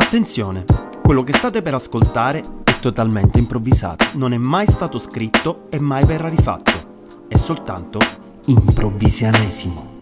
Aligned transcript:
Attenzione, 0.00 0.64
quello 1.02 1.24
che 1.24 1.32
state 1.32 1.60
per 1.60 1.74
ascoltare 1.74 2.40
è 2.62 2.78
totalmente 2.78 3.40
improvvisato, 3.40 4.06
non 4.14 4.32
è 4.32 4.36
mai 4.36 4.64
stato 4.64 4.96
scritto 4.96 5.66
e 5.70 5.80
mai 5.80 6.04
verrà 6.04 6.28
rifatto, 6.28 7.26
è 7.26 7.36
soltanto 7.36 7.98
improvvisianesimo. 8.46 9.97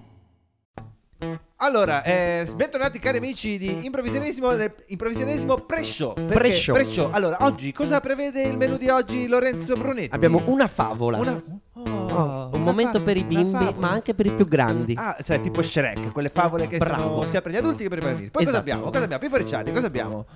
Allora, 1.66 2.04
eh, 2.04 2.46
bentornati 2.54 3.00
cari 3.00 3.16
amici 3.18 3.58
di 3.58 3.84
Improvvisionesimo, 3.86 4.52
nel 4.52 4.72
Improvvisionesimo 4.86 5.56
Pre-Show. 5.56 6.14
Perché- 6.14 6.32
Pre-show. 6.34 6.74
Pre-show. 6.76 7.08
Allora, 7.10 7.38
oggi 7.40 7.72
cosa 7.72 7.98
prevede 7.98 8.42
il 8.42 8.56
menù 8.56 8.76
di 8.76 8.88
oggi 8.88 9.26
Lorenzo 9.26 9.74
Brunetti? 9.74 10.14
Abbiamo 10.14 10.40
una 10.44 10.68
favola. 10.68 11.18
Una- 11.18 11.42
oh, 11.72 11.82
Oh, 12.14 12.46
un 12.46 12.50
una 12.52 12.58
momento 12.62 12.98
fa- 12.98 13.04
per 13.04 13.16
i 13.16 13.20
una 13.20 13.28
bimbi, 13.28 13.50
favola. 13.64 13.76
ma 13.78 13.90
anche 13.90 14.14
per 14.14 14.26
i 14.26 14.32
più 14.32 14.46
grandi. 14.46 14.94
Ah, 14.96 15.16
cioè 15.20 15.40
tipo 15.40 15.60
Shrek, 15.60 16.12
quelle 16.12 16.28
favole 16.28 16.68
che 16.68 16.78
Bravo. 16.78 17.16
sono 17.20 17.28
sia 17.30 17.42
per 17.42 17.50
gli 17.50 17.56
adulti 17.56 17.82
che 17.82 17.88
per 17.88 17.98
i 17.98 18.00
bambini. 18.02 18.30
Poi 18.30 18.44
cosa 18.44 18.56
Esatto. 18.58 18.58
abbiamo? 18.58 18.90
Cosa 18.90 19.02
abbiamo? 19.04 19.22
Pippo 19.24 19.36
Ricciardi, 19.36 19.72
cosa 19.72 19.86
abbiamo? 19.88 20.26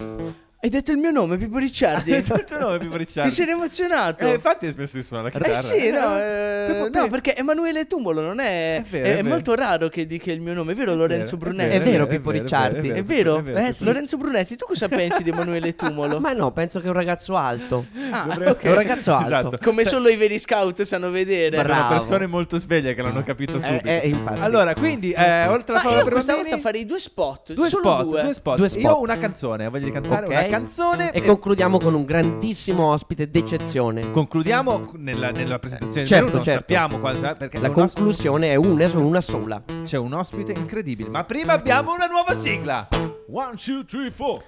Hai 0.62 0.68
detto 0.68 0.90
il 0.90 0.98
mio 0.98 1.11
nome, 1.11 1.39
Pippo 1.39 1.57
Ricciardi? 1.57 2.12
Hai 2.12 2.21
detto 2.21 2.35
il 2.35 2.44
tuo 2.44 2.58
nome, 2.58 2.76
Pippo 2.76 2.96
Ricciardi. 2.98 3.30
Mi 3.30 3.35
sono 3.35 3.50
emozionato. 3.50 4.26
Eh, 4.26 4.35
infatti 4.35 4.66
hai 4.66 4.72
smesso 4.72 4.98
di 4.98 5.02
suonare 5.02 5.30
la 5.32 5.39
Eh 5.39 5.43
chitarra. 5.43 5.66
sì, 5.66 5.90
no, 5.90 6.18
eh, 6.18 6.90
no, 6.93 7.08
perché 7.08 7.35
Emanuele 7.35 7.86
Tumolo 7.86 8.21
non 8.21 8.40
è. 8.40 8.76
È 8.76 8.82
vero, 8.86 9.07
è, 9.07 9.08
è 9.12 9.14
vero. 9.22 9.29
molto 9.29 9.54
raro 9.54 9.88
che 9.88 10.04
dica 10.04 10.30
il 10.30 10.40
mio 10.43 10.52
nome, 10.52 10.72
è 10.72 10.75
vero, 10.75 10.93
Lorenzo 10.94 11.38
vero, 11.38 11.50
è 11.50 11.54
Brunetti? 11.54 11.76
È 11.76 11.80
vero, 11.80 12.07
Pippo 12.07 12.30
Ricciardi. 12.30 12.88
È 12.90 13.02
vero? 13.02 13.43
Eh, 13.43 13.72
sì. 13.72 13.85
Lorenzo 13.85 14.18
Brunetti, 14.18 14.57
tu 14.57 14.66
cosa 14.66 14.86
pensi 14.88 15.22
di 15.22 15.30
Emanuele 15.30 15.75
Tumolo? 15.75 16.21
Ma 16.21 16.32
no, 16.35 16.50
penso 16.52 16.79
che 16.80 16.85
è 16.85 16.88
un 16.88 16.94
ragazzo 16.94 17.36
alto. 17.36 17.86
Ah, 18.11 18.24
Dovrei- 18.29 18.49
ok. 18.50 18.61
È 18.63 18.68
un 18.68 18.74
ragazzo 18.74 19.14
alto. 19.14 19.29
Esatto. 19.49 19.58
Come 19.63 19.86
solo 19.86 20.11
i 20.11 20.16
veri 20.16 20.38
scout 20.38 20.82
sanno 20.82 21.08
vedere. 21.11 21.52
Sono 21.57 21.72
Bravo. 21.72 21.94
persone 21.94 22.27
molto 22.27 22.58
sveglie 22.58 22.93
che 22.93 23.00
l'hanno 23.00 23.22
capito 23.24 23.57
Eh, 23.57 23.61
subito. 23.63 23.88
eh, 23.88 24.00
infatti. 24.04 24.40
Allora, 24.43 24.74
quindi, 24.74 25.11
eh, 25.13 25.46
oltre 25.46 25.72
alla 25.72 25.77
Ma 25.77 25.79
favola 25.79 25.96
io 25.96 26.04
per 26.04 26.13
questa 26.13 26.35
volta 26.35 26.58
farei 26.58 26.85
due 26.85 27.00
spot. 27.00 27.54
due 27.54 27.68
solo 27.71 27.82
spot, 27.85 28.04
due. 28.04 28.22
due 28.24 28.35
spot. 28.35 28.57
Due 28.58 28.68
spot. 28.68 28.82
Io 28.82 28.90
ho 28.90 29.00
una 29.00 29.18
canzone, 29.18 29.68
voglio 29.71 29.86
di 29.86 29.93
cantare 29.93 30.27
una 30.27 30.49
canzone 30.50 31.13
E 31.13 31.22
concludiamo 31.22 31.79
con 31.79 31.95
un 31.95 32.05
grandissimo 32.05 32.91
ospite 32.92 33.30
d'eccezione. 33.30 34.11
concludiamo 34.11 34.91
nella, 34.97 35.30
nella 35.30 35.58
presentazione 35.58 36.06
Certo, 36.06 36.34
non 36.34 36.42
certo. 36.44 36.61
sappiamo 36.61 36.98
cosa 36.98 37.33
perché 37.34 37.58
La 37.58 37.69
è 37.69 37.70
un 37.70 37.77
ospite- 37.83 37.94
conclusione 38.00 38.50
è 38.50 38.55
una, 38.56 38.86
solo 38.89 39.06
una 39.06 39.20
sola. 39.20 39.62
c'è 39.84 39.97
un 39.97 40.12
ospite 40.12 40.52
incredibile, 40.52 41.08
ma 41.08 41.24
prima 41.24 41.52
abbiamo 41.52 41.92
una 41.94 42.06
nuova 42.06 42.34
sigla. 42.34 42.89
One, 43.33 43.55
two, 43.56 43.84
three, 43.84 44.11
four. 44.11 44.42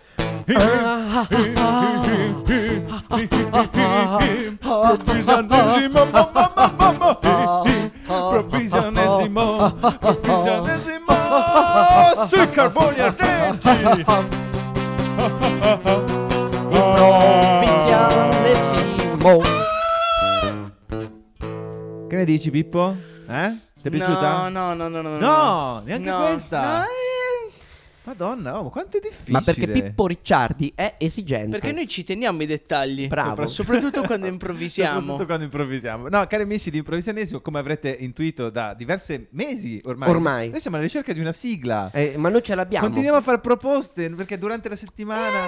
Provvisionesimo, 4.72 6.04
ma, 6.10 6.30
ma, 6.32 6.52
ma, 6.54 6.74
ma, 6.76 6.96
ma. 6.98 7.62
Provvisionesimo, 8.06 9.72
provvisionesimo, 10.00 11.14
sui 12.26 12.50
carboni 12.50 13.00
ardenti. 13.00 14.41
Improvvisionesimo. 19.22 19.50
Che 22.08 22.16
ne 22.16 22.24
dici, 22.24 22.50
Pippo? 22.50 22.96
Eh? 23.28 23.56
Ti 23.80 23.88
è 23.88 23.90
piaciuta? 23.90 24.48
No, 24.48 24.74
no, 24.74 24.88
no, 24.88 25.00
no, 25.00 25.16
no. 25.16 25.18
No, 25.18 25.82
neanche 25.84 26.10
No. 26.10 26.18
questa. 26.18 26.78
No, 26.78 26.82
eh, 26.82 26.86
Madonna, 28.04 28.58
oh, 28.58 28.68
quanto 28.70 28.96
è 28.96 29.00
difficile. 29.00 29.30
Ma 29.30 29.40
perché 29.42 29.68
Pippo 29.68 30.08
Ricciardi 30.08 30.72
è 30.74 30.96
esigente. 30.98 31.50
perché 31.56 31.70
noi 31.72 31.86
ci 31.86 32.02
teniamo 32.02 32.42
i 32.42 32.46
dettagli. 32.46 33.06
Bravo. 33.06 33.46
Soprattutto 33.46 34.02
quando 34.06 34.26
improvvisiamo. 34.26 34.98
Soprattutto 34.98 35.26
quando 35.26 35.44
improvvisiamo. 35.44 36.08
No, 36.08 36.26
cari 36.26 36.42
amici 36.42 36.70
di 36.72 36.78
Improvvisionesimo, 36.78 37.40
come 37.40 37.60
avrete 37.60 37.90
intuito 37.90 38.50
da 38.50 38.74
diversi 38.74 39.28
mesi 39.30 39.80
ormai, 39.84 40.08
Ormai. 40.10 40.48
noi 40.50 40.58
siamo 40.58 40.76
alla 40.78 40.84
ricerca 40.86 41.12
di 41.12 41.20
una 41.20 41.32
sigla. 41.32 41.90
Eh, 41.92 42.14
ma 42.16 42.28
noi 42.28 42.42
ce 42.42 42.56
l'abbiamo. 42.56 42.84
Continuiamo 42.84 43.18
a 43.18 43.22
fare 43.22 43.38
proposte 43.38 44.10
perché 44.10 44.36
durante 44.36 44.68
la 44.68 44.76
settimana 44.76 45.46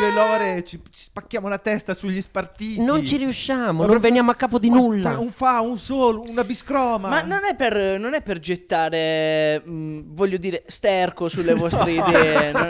io 0.00 0.06
e 0.08 0.12
Lore 0.12 0.64
ci, 0.64 0.80
ci 0.90 1.02
spacchiamo 1.04 1.48
la 1.48 1.58
testa 1.58 1.94
sugli 1.94 2.20
spartiti. 2.20 2.82
Non 2.82 3.04
ci 3.06 3.16
riusciamo, 3.18 3.84
non 3.86 3.98
veniamo 4.00 4.30
a 4.30 4.34
capo 4.34 4.58
di 4.58 4.70
Ma 4.70 4.76
nulla. 4.76 5.10
fa- 5.12 5.18
Un 5.18 5.30
fa, 5.30 5.60
un 5.60 5.78
solo, 5.78 6.22
una 6.22 6.44
biscroma. 6.44 7.08
Ma 7.08 7.22
non 7.22 7.40
è 7.48 7.54
per, 7.54 7.98
non 8.00 8.14
è 8.14 8.22
per 8.22 8.38
gettare, 8.38 9.60
mh, 9.64 10.14
voglio 10.14 10.38
dire, 10.38 10.62
sterco 10.66 11.28
sulle 11.28 11.54
vostre 11.54 11.90
idee. 11.92 12.50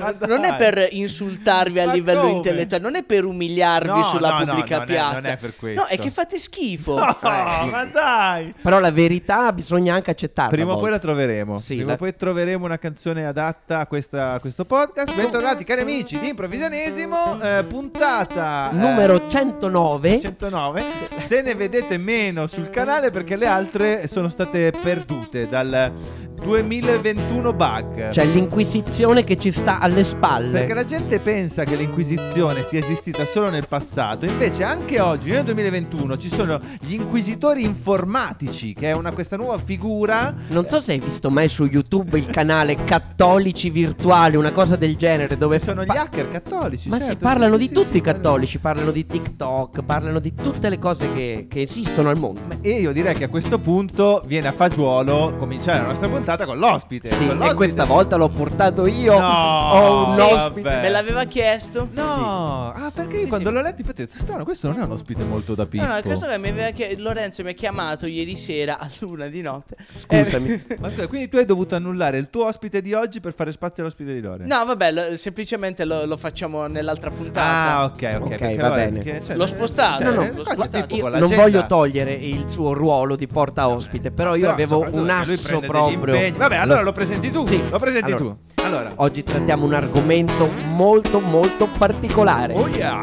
Non, 0.00 0.18
non 0.26 0.44
è 0.44 0.56
per 0.56 0.88
insultarvi 0.90 1.80
a 1.80 1.86
Ma 1.86 1.92
livello 1.92 2.20
come? 2.22 2.32
intellettuale, 2.32 2.82
non 2.82 2.96
è 2.96 3.02
per 3.04 3.24
umiliarvi 3.24 3.88
No, 3.88 4.02
sulla 4.04 4.30
no, 4.30 4.38
no, 4.38 4.44
pubblica 4.46 4.74
non 4.76 4.82
è- 4.82 4.86
piazza. 4.86 5.12
non 5.20 5.26
è 5.26 5.36
per 5.36 5.56
questo. 5.56 5.80
No, 5.82 5.86
è 5.88 5.98
che 5.98 6.10
fate 6.10 6.38
schifo. 6.38 6.96
No, 7.20 7.66
ma 7.70 7.84
dai. 7.84 8.54
Però 8.60 8.78
la 8.80 8.90
verità 8.90 9.52
bisogna 9.52 9.94
anche 9.94 10.10
accettarla. 10.10 10.50
Prima 10.50 10.72
o 10.72 10.78
poi 10.78 10.90
la 10.90 10.98
troveremo. 10.98 11.58
Sì, 11.58 11.74
Prima 11.76 11.88
la- 11.90 11.94
o 11.94 11.96
poi 11.96 12.16
troveremo 12.16 12.64
una 12.64 12.78
canzone 12.78 13.26
adatta 13.26 13.80
a, 13.80 13.86
questa- 13.86 14.32
a 14.32 14.40
questo 14.40 14.64
podcast. 14.64 15.14
Bentornati, 15.14 15.64
cari 15.64 15.82
amici 15.82 16.18
di 16.18 16.34
Improvvisionesimo. 16.70 17.40
eh, 17.42 17.64
puntata 17.64 18.70
eh, 18.70 18.74
Numero 18.74 19.26
109. 19.26 20.20
109. 20.20 20.84
Se 21.16 21.42
ne 21.42 21.54
vedete 21.54 21.98
meno 21.98 22.46
sul 22.46 22.70
canale 22.70 23.10
perché 23.10 23.36
le 23.36 23.46
altre 23.46 24.06
sono 24.06 24.28
state 24.28 24.72
perdute 24.80 25.46
dal 25.46 25.92
2021 26.40 27.52
bug. 27.52 28.08
C'è 28.08 28.24
l'inquisizione 28.24 29.24
che 29.24 29.36
ci 29.36 29.50
sta 29.50 29.78
alle 29.78 30.02
spalle. 30.02 30.60
Perché 30.60 30.74
la 30.74 30.84
gente 30.84 31.18
pensa 31.20 31.64
che 31.64 31.76
l'Inquisizione 31.76 32.62
sia 32.62 32.78
esistita 32.78 33.24
solo 33.26 33.50
nel 33.50 33.68
passato, 33.68 34.24
invece 34.24 34.64
anche 34.64 35.00
oggi, 35.00 35.30
nel 35.30 35.44
2021, 35.44 36.16
ci 36.16 36.30
sono 36.30 36.58
gli 36.80 36.94
inquisitori 36.94 37.62
informatici, 37.62 38.72
che 38.72 38.90
è 38.90 38.92
una, 38.92 39.12
questa 39.12 39.36
nuova 39.36 39.58
figura 39.58 40.34
Non 40.48 40.66
so 40.66 40.80
se 40.80 40.92
hai 40.92 40.98
visto 40.98 41.30
mai 41.30 41.48
su 41.48 41.64
YouTube 41.64 42.18
il 42.18 42.26
canale 42.26 42.74
Cattolici 42.74 43.68
Virtuali, 43.70 44.36
una 44.36 44.52
cosa 44.52 44.76
del 44.76 44.96
genere, 44.96 45.36
dove 45.36 45.50
Dove 45.50 45.58
sono 45.58 45.84
gli 45.84 45.96
hacker 45.96 46.30
cattolici. 46.30 46.88
Ma 46.88 46.98
certo, 46.98 47.12
si 47.12 47.18
parlano 47.18 47.54
sì, 47.54 47.58
di 47.58 47.66
sì, 47.66 47.72
tutti 47.74 47.90
sì, 47.90 47.96
i 47.96 48.00
cattolici, 48.00 48.58
parlano 48.58 48.92
di 48.92 49.04
TikTok, 49.04 49.82
parlano 49.82 50.20
di 50.20 50.32
tutte 50.32 50.68
le 50.68 50.78
cose 50.78 51.12
che, 51.12 51.46
che 51.48 51.62
esistono 51.62 52.08
al 52.08 52.18
mondo. 52.18 52.40
E 52.60 52.70
io 52.70 52.92
direi 52.92 53.14
che 53.14 53.24
a 53.24 53.28
questo 53.28 53.58
punto 53.58 54.22
viene 54.26 54.48
a 54.48 54.52
fagiolo 54.52 55.34
cominciare 55.36 55.80
la 55.80 55.88
nostra 55.88 56.08
puntata 56.08 56.29
con 56.44 56.58
l'ospite. 56.58 57.08
Sì, 57.08 57.16
con 57.18 57.26
e 57.26 57.32
l'ospite- 57.34 57.54
questa 57.54 57.84
volta 57.84 58.16
l'ho 58.16 58.28
portato 58.28 58.86
io. 58.86 59.18
No, 59.18 59.28
Ho 59.70 60.04
un 60.06 60.12
Sì, 60.12 60.20
ospite. 60.20 60.60
vabbè. 60.62 60.80
Me 60.82 60.88
l'aveva 60.88 61.24
chiesto. 61.24 61.88
No, 61.92 62.72
ah, 62.72 62.90
perché 62.92 63.16
io 63.16 63.22
Sì, 63.22 63.28
quando 63.28 63.48
sì. 63.48 63.54
l'ho 63.54 63.62
letto, 63.62 63.80
infatti, 63.80 64.02
detto, 64.04 64.16
strano, 64.16 64.44
questo 64.44 64.68
non 64.68 64.78
è 64.78 64.82
un 64.82 64.90
ospite 64.92 65.22
molto 65.24 65.54
da 65.54 65.66
picco. 65.66 65.84
No, 65.84 65.94
no, 65.94 66.00
questo 66.02 66.26
che 66.26 66.38
mi 66.38 66.48
aveva 66.48 66.70
chie- 66.70 66.96
Lorenzo 66.98 67.42
mi 67.42 67.50
ha 67.50 67.54
chiamato 67.54 68.06
ieri 68.06 68.36
sera 68.36 68.78
a 68.78 68.88
luna 69.00 69.26
di 69.28 69.42
notte. 69.42 69.76
Scusami. 69.98 70.48
Eh, 70.66 70.76
Ma 70.80 70.90
scusa, 70.90 71.06
quindi 71.06 71.28
tu 71.28 71.36
hai 71.36 71.44
dovuto 71.46 71.74
annullare 71.76 72.18
il 72.18 72.28
tuo 72.30 72.46
ospite 72.46 72.80
di 72.82 72.92
oggi 72.94 73.20
per 73.20 73.34
fare 73.34 73.52
spazio 73.52 73.82
all'ospite 73.82 74.12
di 74.12 74.20
Lore? 74.20 74.44
no, 74.46 74.64
vabbè, 74.64 74.92
lo- 74.92 75.16
semplicemente 75.16 75.84
lo, 75.84 76.04
lo 76.06 76.16
facciamo 76.16 76.66
nell'altra 76.66 77.10
puntata. 77.10 77.76
Ah, 77.76 77.84
ok, 77.84 77.92
ok. 78.16 78.20
Ok, 78.22 78.28
perché 78.28 78.56
va 78.56 78.68
Lore- 78.68 78.84
bene. 78.84 79.02
perché, 79.02 79.24
cioè, 79.24 79.36
L'ho 79.36 79.46
spostato, 79.46 80.02
cioè, 80.02 80.12
no, 80.12 80.22
eh, 80.22 80.32
l'ho 80.32 80.44
spostato. 80.44 80.86
tipo 80.86 81.08
Io 81.08 81.18
non 81.18 81.34
voglio 81.34 81.66
togliere 81.66 82.12
il 82.12 82.44
suo 82.48 82.72
ruolo 82.72 83.16
di 83.16 83.26
porta 83.26 83.68
ospite, 83.68 84.10
però 84.10 84.34
io 84.34 84.42
Però, 84.42 84.52
avevo 84.52 84.86
un 84.90 85.08
asso 85.10 85.60
proprio. 85.60 85.88
Impegni. 86.20 86.38
Vabbè, 86.38 86.56
allora 86.56 86.82
lo 86.82 86.92
presenti 86.92 87.30
tu. 87.30 87.46
Sì. 87.46 87.62
Lo 87.68 87.78
presenti 87.78 88.12
Allora, 88.12 88.36
tu. 88.54 88.62
Allora. 88.64 88.92
Oggi 88.96 89.22
trattiamo 89.22 89.64
un 89.64 89.74
argomento 89.74 90.48
molto 90.68 91.20
molto 91.20 91.66
particolare 91.78 92.54
Oh 92.54 92.68
yeah. 92.68 93.00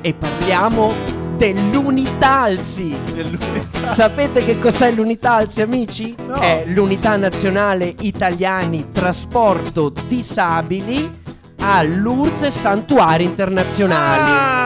e 0.00 0.14
parliamo 0.14 0.92
dell'Unitalsi. 1.36 2.94
Dell'unità. 3.14 3.94
Sapete 3.94 4.44
che 4.44 4.58
cos'è 4.58 4.90
l'Unitalsi, 4.92 5.62
amici? 5.62 6.14
No. 6.26 6.34
È 6.34 6.64
l'Unità 6.66 7.16
Nazionale 7.16 7.94
Italiani 8.00 8.90
Trasporto 8.92 9.90
Disabili 10.06 11.18
all'URSS 11.62 12.48
Santuari 12.60 13.24
Internazionali. 13.24 14.30
Ah, 14.30 14.59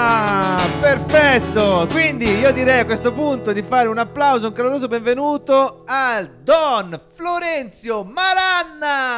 perfetto! 0.81 1.87
Quindi 1.91 2.26
io 2.38 2.53
direi 2.53 2.81
a 2.81 2.84
questo 2.84 3.12
punto 3.12 3.53
di 3.53 3.62
fare 3.62 3.88
un 3.88 3.97
applauso, 3.98 4.48
un 4.48 4.53
caloroso 4.53 4.87
benvenuto 4.87 5.82
al 5.87 6.41
Don 6.42 7.00
Florenzio 7.12 8.04
Maranna! 8.04 9.16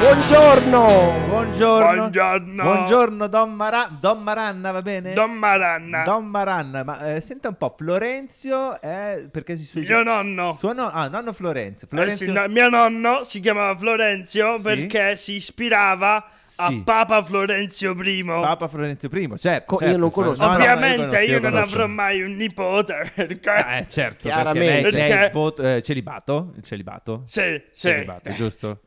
Buongiorno! 0.00 1.12
Buongiorno! 1.28 1.92
Buongiorno. 1.94 2.62
Buongiorno 2.62 3.26
Don, 3.26 3.52
Mara- 3.52 3.88
Don 4.00 4.22
Maranna, 4.22 4.70
va 4.70 4.80
bene? 4.82 5.12
Don 5.12 5.32
Maranna. 5.32 6.02
Don 6.04 6.24
Maranna, 6.26 6.84
ma 6.84 7.14
eh, 7.14 7.20
senta 7.20 7.48
un 7.48 7.56
po', 7.56 7.74
Florenzio 7.76 8.80
è 8.80 9.26
perché 9.30 9.56
si 9.56 9.64
suo 9.64 9.80
Mio 9.80 10.02
nonno. 10.02 10.54
Suo 10.56 10.72
no- 10.72 10.90
ah, 10.90 11.08
nonno 11.08 11.32
Florenzio. 11.32 11.86
Eh 11.86 11.90
Florenzio 11.90 12.26
sì, 12.26 12.32
no, 12.32 12.46
mio 12.48 12.68
nonno 12.70 13.24
si 13.24 13.40
chiamava 13.40 13.76
Florenzio 13.76 14.56
Sì. 14.56 14.62
perché 14.62 15.16
si 15.16 15.34
ispirava 15.34 16.24
a 16.60 16.68
Sì. 16.68 16.80
Papa 16.82 17.22
Florenzio 17.22 17.92
I. 18.00 18.24
Papa 18.24 18.68
Florenzio 18.68 19.08
I, 19.12 19.32
certo. 19.36 19.76
Co- 19.76 19.82
io 19.84 19.90
certo. 19.90 19.97
Non 19.98 20.10
conosco. 20.10 20.42
No, 20.42 20.48
no, 20.50 20.54
Ovviamente 20.56 21.06
conosco, 21.06 21.18
io 21.20 21.40
non 21.40 21.56
avrò 21.56 21.86
mai 21.86 22.22
un 22.22 22.34
nipote 22.36 23.10
perché... 23.14 23.50
Eh, 23.78 23.86
certo, 23.88 24.28
Chiaramente. 24.28 24.82
perché 24.82 24.90
lei, 24.90 24.92
lei 24.92 25.00
è 25.10 25.12
il 25.12 25.18
Perché- 25.18 25.32
voto- 25.32 25.62
eh, 25.74 25.82
celibato? 25.82 26.52
Il 26.56 26.64
celibato? 26.64 27.22
Sì, 27.26 27.62
sì. 27.72 27.88
Celibato, 27.88 28.32
giusto? 28.32 28.80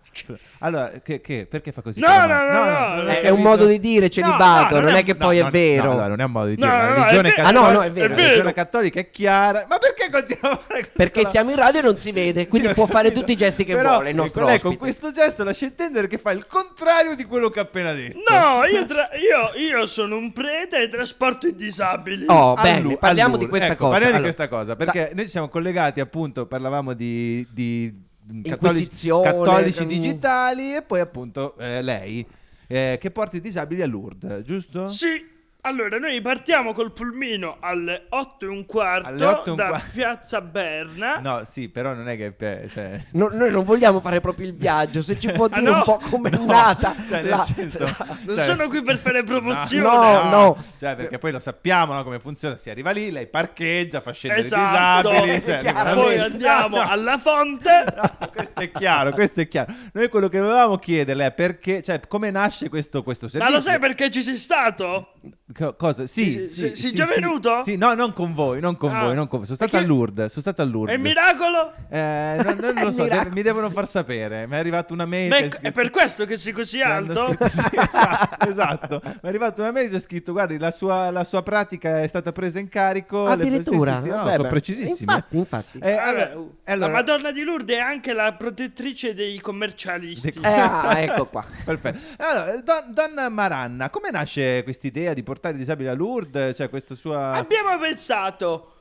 Allora, 0.59 0.91
che, 1.03 1.21
che- 1.21 1.47
perché 1.49 1.71
fa 1.71 1.81
così? 1.81 1.99
No, 1.99 2.07
con 2.07 2.15
la 2.17 2.25
no, 2.25 2.29
mano? 2.59 2.95
no, 2.95 3.01
no, 3.03 3.07
È, 3.09 3.29
un 3.29 3.41
modo 3.41 3.65
di 3.65 3.79
dire, 3.79 4.09
celibato, 4.09 4.79
non 4.79 4.95
è 4.95 5.03
che 5.03 5.15
poi 5.15 5.37
è 5.39 5.43
no, 5.43 5.49
vero. 5.49 5.93
No, 5.93 5.99
no, 6.01 6.07
non 6.09 6.19
è 6.19 6.23
un 6.23 6.31
modo 6.31 6.47
di 6.47 6.57
No, 6.57 6.65
dire. 6.65 6.77
no, 6.77 6.81
la 6.81 6.87
no, 6.89 6.95
religione 6.95 7.29
vero. 7.29 7.41
Ah, 7.41 7.51
no, 7.51 7.59
cattolica- 7.61 7.77
no, 7.79 7.83
è 7.83 7.91
vero. 7.91 8.07
La 8.09 8.15
religione 8.15 8.53
cattolica 8.53 8.99
è 8.99 9.09
chiara. 9.09 9.65
Ma 9.69 9.77
perché 9.77 10.09
continuiamo 10.11 10.49
a 10.55 10.61
fare 10.67 10.79
questa 10.81 10.91
Perché 10.95 11.25
siamo 11.25 11.49
in 11.51 11.55
radio 11.55 11.79
e 11.79 11.83
non 11.83 11.97
si 11.97 12.11
vede, 12.11 12.47
quindi 12.47 12.67
Sì, 12.67 12.73
può 12.73 12.85
fare 12.85 13.11
tutti 13.11 13.31
i 13.31 13.35
gesti 13.37 13.63
che 13.63 13.73
Però, 13.75 13.93
vuole 13.93 14.09
il 14.09 14.15
nostro 14.15 14.45
lei 14.45 14.59
con 14.59 14.77
questo 14.77 15.11
gesto 15.11 15.43
lascia 15.43 15.65
intendere 15.65 16.07
che 16.07 16.17
fa 16.17 16.31
il 16.31 16.45
contrario 16.45 17.15
di 17.15 17.23
quello 17.25 17.49
che 17.49 17.59
ha 17.59 17.63
appena 17.63 17.93
detto. 17.93 18.19
No, 18.29 18.63
io, 18.65 18.85
tra- 18.85 19.09
io, 19.15 19.59
io 19.59 19.85
sono 19.87 20.17
un 20.17 20.31
prete 20.33 20.81
e 20.81 20.87
trasporto 20.89 21.47
i 21.47 21.55
disabili. 21.55 22.25
Oh, 22.27 22.53
Allu- 22.53 22.61
bene, 22.61 22.97
parliamo 22.97 23.29
allora, 23.35 23.43
di 23.43 23.49
questa 23.49 23.67
ecco, 23.67 23.75
cosa. 23.85 23.91
Parliamo 23.91 24.15
Allora, 24.17 24.29
di 24.29 24.35
questa 24.35 24.47
cosa 24.55 24.75
perché 24.75 25.11
noi 25.15 25.23
ci 25.25 25.31
siamo 25.31 25.47
collegati, 25.49 25.99
appunto, 25.99 26.45
parlavamo 26.45 26.93
di 26.93 28.09
cattolici, 28.43 29.09
cattolici 29.09 29.85
digitali 29.85 30.75
e 30.75 30.81
poi 30.81 30.99
appunto 30.99 31.57
eh, 31.57 31.81
lei 31.81 32.25
eh, 32.67 32.97
che 32.99 33.11
porta 33.11 33.37
i 33.37 33.41
disabili 33.41 33.81
a 33.81 33.87
Lourdes, 33.87 34.41
giusto? 34.43 34.87
Sì. 34.87 35.30
Allora, 35.63 35.99
noi 35.99 36.19
partiamo 36.21 36.73
col 36.73 36.91
pulmino 36.91 37.57
alle 37.59 38.05
8 38.09 38.45
e 38.45 38.47
un 38.49 38.65
quarto 38.65 39.07
Alle 39.09 39.19
da 39.19 39.67
quarto. 39.67 39.89
Piazza 39.93 40.41
Berna. 40.41 41.17
No, 41.31 41.41
sì, 41.43 41.69
però 41.69 41.93
non 41.93 42.07
è 42.09 42.15
che... 42.17 42.33
eh, 42.37 42.67
Cioè... 42.67 42.99
No, 43.13 43.29
noi 43.31 43.51
non 43.51 43.63
vogliamo 43.63 43.99
fare 43.99 44.19
proprio 44.21 44.47
il 44.47 44.55
viaggio, 44.55 45.01
se 45.03 45.19
ci 45.19 45.31
può 45.31 45.45
Ah, 45.45 45.59
dire 45.59 45.69
no? 45.71 45.77
un 45.77 45.83
po' 45.83 45.99
com'è 46.09 46.29
No, 46.31 46.45
nata. 46.45 46.95
cioè, 47.07 47.21
nel 47.21 47.29
la- 47.29 47.37
senso... 47.43 47.83
Non 47.85 48.35
cioè- 48.35 48.43
sono 48.43 48.67
qui 48.69 48.81
per 48.81 48.97
fare 48.97 49.23
promozione. 49.23 49.83
No, 49.83 50.29
no. 50.29 50.63
Cioè, 50.79 50.95
perché 50.95 51.17
poi 51.19 51.31
lo 51.31 51.39
sappiamo 51.39 51.93
no, 51.93 52.03
come 52.03 52.19
funziona. 52.19 52.55
Si 52.55 52.69
arriva 52.69 52.89
lì, 52.91 53.11
lei 53.11 53.27
parcheggia, 53.27 54.01
fa 54.01 54.11
scendere 54.13 54.41
Esatto. 54.41 55.09
i 55.09 55.39
disabili. 55.39 55.43
Cioè. 55.61 55.93
Poi 55.93 56.17
andiamo 56.17 56.77
No, 56.77 56.83
no. 56.83 56.89
alla 56.89 57.17
fonte. 57.19 57.83
No, 57.95 58.29
questo 58.33 58.61
è 58.61 58.71
chiaro, 58.71 59.11
questo 59.11 59.41
è 59.41 59.47
chiaro. 59.47 59.73
Noi 59.93 60.09
quello 60.09 60.27
che 60.27 60.39
volevamo 60.39 60.77
chiederle 60.77 61.27
è 61.27 61.31
perché, 61.31 61.81
cioè, 61.83 61.99
come 62.07 62.31
nasce 62.31 62.67
questo, 62.69 63.03
questo 63.03 63.25
Ma 63.25 63.31
servizio? 63.31 63.55
lo 63.55 63.61
sai 63.61 63.79
perché 63.79 64.09
ci 64.09 64.23
sei 64.23 64.37
stato? 64.37 65.13
Co- 65.53 65.75
cosa? 65.75 66.05
Sì, 66.07 66.31
Sì, 66.31 66.47
sì, 66.47 66.75
sì, 66.75 66.75
sì, 66.89 66.95
già 66.95 67.05
sì. 67.05 67.19
venuto? 67.19 67.63
Sì, 67.63 67.75
no, 67.75 67.93
non 67.93 68.13
con 68.13 68.33
voi, 68.33 68.59
non 68.59 68.75
con 68.77 68.93
Ah. 68.95 69.01
voi, 69.03 69.15
non 69.15 69.27
con 69.27 69.39
voi. 69.39 69.45
Sono 69.47 69.57
stato 69.57 69.71
Perché- 69.71 69.85
a 69.85 69.89
Lourdes, 69.89 70.29
sono 70.31 70.41
stato 70.41 70.61
a 70.61 70.65
Lourdes. 70.65 70.93
E 70.93 70.97
il 70.97 71.03
miracolo? 71.03 71.73
Eh, 71.89 72.41
non, 72.43 72.57
non 72.59 72.73
lo 72.85 72.91
so, 72.91 73.03
Miracolo. 73.03 73.29
de- 73.29 73.35
mi 73.35 73.41
devono 73.41 73.69
far 73.69 73.87
sapere. 73.87 74.47
Mi 74.47 74.53
è 74.53 74.57
arrivata 74.57 74.93
una 74.93 75.05
mail. 75.05 75.31
È 75.33 75.49
scritto- 75.49 75.71
per 75.71 75.89
questo 75.89 76.25
che 76.25 76.37
sei 76.37 76.53
così 76.53 76.77
che 76.77 76.83
alto? 76.83 77.27
scritto- 77.27 77.47
sì, 77.49 77.75
esatto, 77.77 78.49
esatto. 78.49 79.01
Mi 79.03 79.11
è 79.21 79.27
arrivata 79.27 79.61
una 79.61 79.71
mail 79.71 79.89
c'è 79.91 79.99
scritto: 79.99 80.31
Guardi, 80.31 80.57
la 80.57 80.71
sua, 80.71 81.09
la 81.11 81.23
sua 81.23 81.43
pratica 81.43 82.01
è 82.01 82.07
stata 82.07 82.31
presa 82.31 82.59
in 82.59 82.69
carico. 82.69 83.25
le- 83.25 83.31
Addirittura, 83.33 83.95
sì, 83.95 84.01
sì, 84.01 84.03
sì, 84.03 84.09
no, 84.09 84.15
Vabbè, 84.23 84.35
sono 84.35 84.47
precisissime. 84.47 85.13
Infatti, 85.13 85.37
infatti. 85.37 85.79
Eh, 85.79 85.91
Allora, 85.95 86.23
allora, 86.31 86.49
allora- 86.65 86.87
la 86.87 86.93
Madonna 86.93 87.31
di 87.31 87.41
Lourdes 87.43 87.75
è 87.77 87.79
anche 87.79 88.13
la 88.13 88.33
protettrice 88.33 89.13
dei 89.13 89.39
commercialisti. 89.39 90.31
Dei- 90.39 90.43
Eh, 90.43 90.59
ah, 90.59 90.99
ecco 90.99 91.25
qua. 91.25 91.43
Perfetto. 91.65 91.99
Allora, 92.17 92.51
don- 92.61 92.93
donna 92.93 93.29
Maranna, 93.29 93.89
come 93.89 94.09
nasce 94.11 94.63
questa 94.63 94.87
idea 94.87 95.13
di 95.13 95.23
portare 95.41 95.55
i 95.55 95.57
disabili 95.57 95.89
a 95.89 95.93
Lourdes? 95.93 96.55
Cioè, 96.55 96.69
questa 96.69 96.93
sua. 96.93 97.31
Abbiamo 97.31 97.77
pensato, 97.79 98.80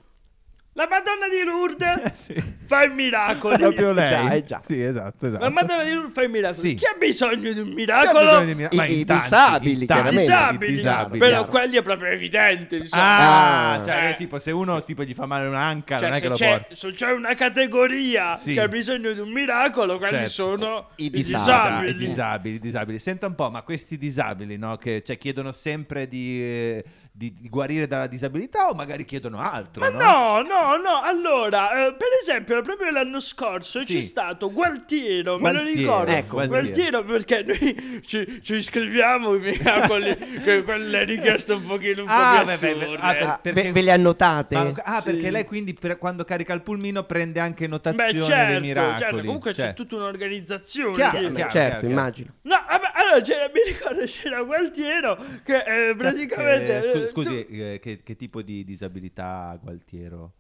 la 0.75 0.87
Madonna 0.89 1.29
di 1.29 1.43
Lourdes 1.45 2.13
sì. 2.15 2.43
fa 2.65 2.85
i 2.85 2.91
miracoli. 2.91 3.57
Proprio 3.59 3.93
lei. 3.93 4.09
Già, 4.09 4.31
eh, 4.31 4.45
già. 4.45 4.61
Sì, 4.65 4.81
esatto, 4.81 5.27
esatto. 5.27 5.43
La 5.45 5.51
Madonna 5.51 5.83
di 5.85 5.93
Lourdes 5.93 6.13
fa 6.15 6.23
i 6.23 6.29
miracoli. 6.29 6.61
Sì. 6.69 6.75
Chi 6.77 6.85
ha 6.87 6.95
bisogno 6.99 7.53
di 7.53 7.59
un 7.61 7.69
miracolo? 7.71 8.25
bisogno 8.25 8.45
di 8.45 8.55
mira- 8.55 8.69
I- 8.71 8.77
Ma 8.77 8.85
i 8.87 9.05
tanti, 9.05 9.23
disabili, 9.25 9.87
tanti, 9.87 9.87
chiaramente. 9.87 10.21
Disabili. 10.21 10.73
i 10.73 10.75
disabili. 10.77 11.19
Però 11.19 11.31
chiaro. 11.37 11.49
quelli 11.51 11.77
è 11.77 11.83
proprio 11.83 12.11
evidente. 12.11 12.77
insomma. 12.77 13.03
Ah, 13.03 13.73
Ah. 13.73 13.83
cioè, 13.83 14.09
Eh. 14.11 14.15
tipo, 14.15 14.39
se 14.39 14.51
uno 14.53 14.83
tipo 14.85 15.03
gli 15.03 15.13
fa 15.15 15.27
male 15.27 15.47
un'anca, 15.49 15.99
Cioè, 15.99 16.09
non 16.09 16.17
è 16.17 16.21
che 16.21 16.29
lo 16.29 16.35
c'è, 16.35 16.51
porta. 16.59 16.75
se 16.75 16.93
c'è 16.93 17.11
una 17.13 17.35
categoria 17.35 18.35
Sì. 18.37 18.55
che 18.55 18.61
ha 18.61 18.69
bisogno 18.69 19.13
di 19.13 19.21
un 19.21 19.31
miracolo, 19.31 19.97
quelli 19.99 20.13
Certo. 20.27 20.31
sono 20.31 20.89
I 20.97 21.07
i 21.07 21.11
disabili. 21.11 21.25
disabili. 21.45 21.91
I 21.91 21.95
disabili, 22.07 22.55
i 22.55 22.59
disabili. 22.59 22.99
Senta 22.99 23.27
un 23.27 23.35
po', 23.35 23.51
ma 23.51 23.63
questi 23.63 23.99
disabili, 23.99 24.57
no? 24.57 24.77
Che 24.77 25.03
cioè, 25.03 25.19
chiedono 25.19 25.53
sempre 25.53 26.07
di, 26.09 26.41
eh, 26.43 26.85
di- 27.13 27.35
di 27.39 27.49
guarire 27.49 27.87
dalla 27.87 28.07
disabilità 28.07 28.69
o 28.69 28.75
magari 28.75 29.05
chiedono 29.05 29.41
altro, 29.41 29.83
Ma 29.83 29.89
no, 29.91 30.41
no, 30.43 30.77
no. 30.77 31.03
Allora, 31.03 31.87
eh, 31.89 31.93
per 31.95 32.09
esempio, 32.21 32.61
proprio 32.63 32.91
l'anno 32.91 33.21
scorso 33.21 33.81
Sì. 33.81 33.95
c'è 33.97 34.01
stato 34.01 34.51
Gualtiero, 34.51 35.39
me 35.39 35.53
lo 35.53 35.61
Gualtiero, 35.61 35.79
ricordo. 35.81 36.13
Ecco. 36.13 36.35
Gualtiero. 36.37 36.61
Gualtiero 36.63 37.05
perché 37.05 37.43
noi 37.43 38.03
ci, 38.07 38.41
ci 38.43 38.55
iscriviamo 38.55 39.33
miracoli 39.33 40.17
che 40.43 40.63
quelle 40.63 41.05
richieste 41.05 41.53
un 41.55 41.67
pochino 41.67 42.01
un 42.03 42.07
po' 42.07 42.13
Ah, 42.15 42.43
più 42.45 42.69
beh, 42.69 42.75
beh, 42.77 42.95
ah, 43.01 43.13
per- 43.15 43.39
perché- 43.43 43.63
ve, 43.63 43.73
ve 43.73 43.83
le 43.83 43.91
annotate? 43.93 44.55
Ma- 44.55 44.73
ah, 44.85 45.01
Sì. 45.01 45.11
perché 45.11 45.31
lei 45.31 45.45
quindi 45.45 45.75
per- 45.75 45.99
quando 45.99 46.25
carica 46.25 46.55
il 46.55 46.63
pulmino 46.63 47.05
prende 47.05 47.41
anche 47.41 47.67
notazione 47.67 48.13
Beh, 48.13 48.23
certo, 48.23 48.51
dei 48.53 48.61
miracoli. 48.61 48.99
certo, 48.99 49.17
comunque 49.19 49.53
c'è 49.53 49.63
Cioè, 49.63 49.75
tutta 49.75 49.97
un'organizzazione. 49.97 50.95
Chiaro, 50.95 51.33
chiaro. 51.33 51.51
certo, 51.51 51.87
immagino. 51.87 52.31
No, 52.43 52.57
vabbè, 52.69 52.90
allora 53.01 53.21
c'era- 53.21 53.51
mi 53.53 53.61
ricordo 53.67 54.05
c'era 54.05 54.43
Gualtiero 54.43 55.17
che 55.45 55.89
eh, 55.91 55.95
praticamente... 55.97 56.79
Eh, 56.79 56.83
scu- 56.83 57.03
eh, 57.03 57.07
scusi, 57.07 57.47
eh, 57.47 57.79
che, 57.81 58.03
che 58.03 58.17
tipo 58.17 58.43
di 58.43 58.65
disabilità 58.65 59.59
Gualtiero? 59.61 60.33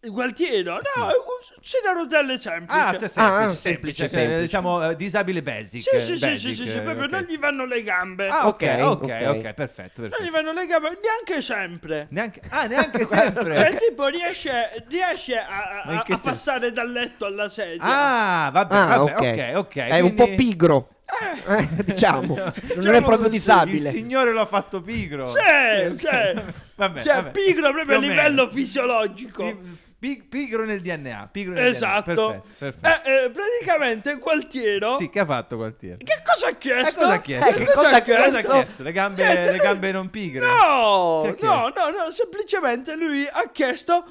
tu- 0.00 0.10
Gualtiero? 0.12 0.74
No, 0.74 0.80
Sì. 0.84 1.00
un- 1.00 1.60
c'era 1.62 1.92
rotelle 1.92 2.36
semplice. 2.36 2.78
Ah, 2.78 2.92
sì, 2.92 3.08
semplice, 3.08 3.20
Ah, 3.20 3.48
semplice, 3.48 3.56
semplice, 3.56 3.96
cioè, 4.02 4.08
semplice. 4.10 4.40
diciamo 4.42 4.90
eh, 4.90 4.96
disabile 4.96 5.42
basic. 5.42 5.80
Sì, 5.80 6.00
sì, 6.00 6.16
sì, 6.18 6.26
basic, 6.26 6.38
sì, 6.38 6.54
sì, 6.54 6.68
sì, 6.68 6.76
eh, 6.76 6.80
proprio 6.82 7.04
ok. 7.04 7.10
non 7.10 7.22
gli 7.22 7.38
vanno 7.38 7.64
le 7.64 7.82
gambe. 7.82 8.28
Ah, 8.28 8.46
ok, 8.48 8.62
Ok, 8.62 8.80
ok, 8.82 9.02
ok. 9.02 9.26
ok, 9.36 9.54
perfetto, 9.54 10.00
Non 10.02 10.08
gli 10.08 10.12
perfetto. 10.12 10.30
vanno 10.32 10.52
le 10.52 10.66
gambe, 10.66 10.88
neanche 11.02 11.40
sempre. 11.42 12.06
Neanche, 12.10 12.40
ah, 12.50 12.66
neanche 12.66 13.04
sempre. 13.06 13.56
Cioè, 13.56 13.76
tipo, 13.76 14.06
riesce, 14.08 14.84
riesce 14.88 15.38
a, 15.38 15.82
a- 15.86 16.04
a 16.06 16.18
passare 16.22 16.70
dal 16.70 16.90
letto 16.92 17.24
alla 17.24 17.48
sedia. 17.48 17.80
Ah, 17.82 18.50
vabbè, 18.52 18.74
Ah, 18.76 18.98
vabbè, 18.98 19.12
ok. 19.14 19.20
ok, 19.20 19.56
ok. 19.56 19.76
È 19.76 20.00
un 20.00 20.14
quindi 20.14 20.14
po' 20.16 20.36
pigro. 20.36 20.88
Eh, 21.46 21.68
diciamo, 21.84 22.34
non 22.34 22.46
è 22.48 22.52
Diciamo 22.74 22.82
proprio 22.82 23.16
così, 23.16 23.24
Il 23.26 23.30
disabile. 23.30 23.88
signore 23.88 24.32
lo 24.32 24.40
ha 24.40 24.46
fatto 24.46 24.80
pigro. 24.82 25.26
Sì, 25.26 25.36
sì. 25.94 26.08
Vabbè, 26.76 27.02
cioè, 27.02 27.14
vabbè. 27.14 27.30
pigro 27.30 27.72
proprio 27.72 27.96
a 27.96 28.00
livello 28.00 28.42
meno. 28.44 28.50
fisiologico. 28.50 29.60
Pi- 29.98 30.22
pigro 30.28 30.64
nel 30.66 30.80
DNA. 30.82 31.28
Pigro 31.32 31.54
nel 31.54 31.66
Esatto. 31.66 32.12
DNA. 32.12 32.24
Perfetto, 32.24 32.48
perfetto. 32.58 33.08
Eh, 33.08 33.12
eh, 33.24 33.30
praticamente 33.30 34.16
Gualtiero. 34.18 34.96
Sì, 34.96 35.08
che 35.08 35.20
ha 35.20 35.24
fatto 35.24 35.56
Gualtiero? 35.56 35.96
Che 35.98 36.22
cosa 36.22 36.46
ha 36.46 36.50
Eh, 36.50 36.58
chiesto? 36.58 37.00
cosa 37.00 37.12
ha 37.14 37.20
chiesto? 37.20 37.48
Eh, 37.48 37.52
che 37.64 37.72
cosa 37.72 37.88
ha 37.90 38.00
chiesto? 38.02 38.22
Cosa 38.24 38.38
ha 38.38 38.42
chiesto? 38.62 38.82
Le 38.82 38.92
gambe, 38.92 39.24
Niente, 39.24 39.50
le 39.52 39.58
gambe 39.58 39.92
non 39.92 40.10
pigre? 40.10 40.46
No, 40.46 41.22
Che- 41.24 41.34
che? 41.36 41.46
no, 41.46 41.72
no, 41.74 41.88
no, 41.90 42.10
semplicemente 42.10 42.94
lui 42.96 43.26
ha 43.30 43.48
chiesto 43.50 44.04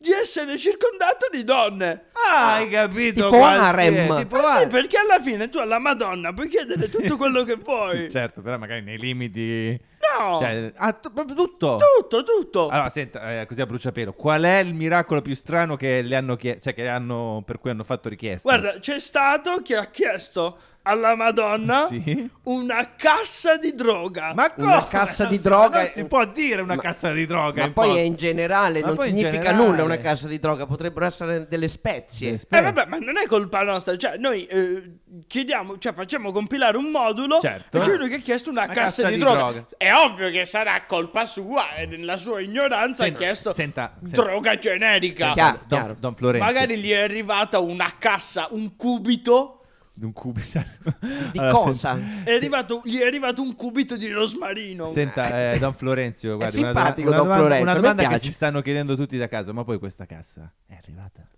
di 0.00 0.12
essere 0.12 0.56
circondato 0.56 1.26
di 1.30 1.42
donne. 1.42 2.04
Ah, 2.30 2.54
hai 2.54 2.68
capito? 2.68 3.28
Tipo 3.30 3.44
harem. 3.44 4.16
Tipo 4.18 4.38
sì, 4.42 4.66
perché 4.68 4.96
alla 4.96 5.20
fine 5.20 5.48
tu 5.48 5.58
alla 5.58 5.78
Madonna 5.78 6.32
puoi 6.32 6.48
chiedere 6.48 6.88
tutto 6.88 7.16
quello 7.16 7.42
che 7.42 7.56
vuoi. 7.62 8.02
Sì, 8.02 8.10
certo, 8.10 8.40
però 8.40 8.58
magari 8.58 8.82
nei 8.82 8.98
limiti... 8.98 9.78
No, 10.18 10.38
Cioè, 10.38 10.72
ah, 10.76 10.92
tu- 10.92 11.12
proprio 11.12 11.34
tutto? 11.34 11.76
tutto, 11.98 12.22
tutto. 12.22 12.68
Allora, 12.68 12.88
senta, 12.88 13.40
eh, 13.40 13.46
così 13.46 13.60
a 13.60 13.66
bruciapelo, 13.66 14.12
qual 14.12 14.42
è 14.42 14.58
il 14.60 14.72
miracolo 14.72 15.20
più 15.20 15.34
strano 15.34 15.76
che 15.76 16.00
le 16.02 16.14
hanno 16.16 16.36
chiesto, 16.36 16.60
cioè 16.62 16.74
che 16.74 16.82
le 16.82 16.88
hanno, 16.88 17.42
per 17.44 17.58
cui 17.58 17.70
hanno 17.70 17.84
fatto 17.84 18.08
richiesta? 18.08 18.48
Guarda, 18.48 18.78
c'è 18.78 18.98
stato 19.00 19.60
chi 19.60 19.74
ha 19.74 19.86
chiesto 19.86 20.58
alla 20.88 21.14
Madonna 21.14 21.86
Sì. 21.88 22.28
una 22.44 22.94
cassa 22.96 23.56
di 23.56 23.74
droga. 23.74 24.32
Ma 24.34 24.52
Una 24.56 24.78
come? 24.78 24.86
cassa 24.88 25.24
di 25.26 25.38
droga- 25.38 25.80
Non 25.80 25.88
si 25.88 26.04
può 26.06 26.24
dire 26.24 26.62
una 26.62 26.74
Ma- 26.76 26.80
cassa 26.82 27.12
di 27.12 27.26
droga. 27.26 27.66
Ma 27.66 27.72
poi 27.72 27.88
po- 27.90 27.96
è 27.96 28.00
in 28.00 28.14
generale, 28.16 28.80
Ma 28.80 28.88
non 28.88 28.98
significa 28.98 29.30
generale. 29.30 29.56
nulla 29.66 29.82
una 29.84 29.98
cassa 29.98 30.26
di 30.28 30.38
droga, 30.38 30.66
potrebbero 30.66 31.04
essere 31.06 31.46
delle 31.48 31.68
spezie. 31.68 32.38
Delle 32.48 32.68
Eh 32.68 32.72
vabbè, 32.72 32.86
ma 32.86 32.98
non 32.98 33.18
è 33.18 33.26
colpa 33.26 33.62
nostra, 33.62 33.96
cioè 33.96 34.16
noi 34.16 34.46
eh, 34.46 34.92
chiediamo, 35.26 35.78
cioè 35.78 35.92
facciamo 35.92 36.32
compilare 36.32 36.76
un 36.76 36.90
modulo 36.90 37.38
Certo. 37.40 37.76
e 37.76 37.80
c'è 37.80 37.92
uno 37.94 38.06
che 38.06 38.14
ha 38.16 38.18
chiesto 38.18 38.50
una, 38.50 38.64
Una 38.64 38.72
cassa, 38.72 39.02
cassa 39.02 39.08
di, 39.08 39.14
di 39.14 39.20
droga. 39.20 39.38
droga. 39.38 39.66
È 39.76 39.92
ovvio 39.94 40.30
che 40.30 40.44
sarà 40.44 40.84
colpa 40.86 41.26
sua 41.26 41.74
e 41.74 41.86
nella 41.86 42.16
sua 42.16 42.40
ignoranza 42.40 43.04
Senta, 43.04 43.18
ha 43.18 43.22
chiesto 43.22 43.52
senta, 43.52 43.94
senta. 44.00 44.22
droga 44.22 44.58
generica. 44.58 45.32
Chiaro, 45.32 45.58
Don, 45.66 45.78
chiaro. 45.78 45.96
Don 45.98 46.14
Florenzo. 46.14 46.44
Magari 46.46 46.76
gli 46.78 46.90
è 46.90 47.00
arrivata 47.00 47.58
una 47.58 47.92
cassa, 47.98 48.48
un 48.50 48.74
cubito, 48.76 49.57
Di 49.98 50.04
un 50.04 50.12
cubo. 50.12 50.38
Di 51.32 51.38
Allora, 51.38 51.52
cosa? 51.52 51.96
sen- 51.96 52.22
è 52.24 52.34
arrivato, 52.34 52.80
gli 52.84 52.98
è 52.98 53.04
arrivato 53.04 53.42
un 53.42 53.56
cubito 53.56 53.96
di 53.96 54.08
rosmarino. 54.08 54.86
Senta, 54.86 55.52
eh, 55.52 55.58
Don 55.58 55.74
Florenzio, 55.74 56.36
guardi, 56.36 56.58
una, 56.58 56.72
simpatico 56.72 57.08
una 57.08 57.16
Don 57.16 57.26
domanda, 57.26 57.44
Florenzo, 57.44 57.62
una 57.62 57.72
a 57.72 57.74
me 57.74 57.80
domanda 57.80 58.08
che 58.08 58.18
si 58.20 58.30
stanno 58.30 58.60
chiedendo 58.62 58.94
tutti 58.94 59.18
da 59.18 59.26
casa, 59.26 59.52
ma 59.52 59.64
poi 59.64 59.78
questa 59.80 60.06
cassa 60.06 60.52
è 60.66 60.74
arrivata? 60.74 61.28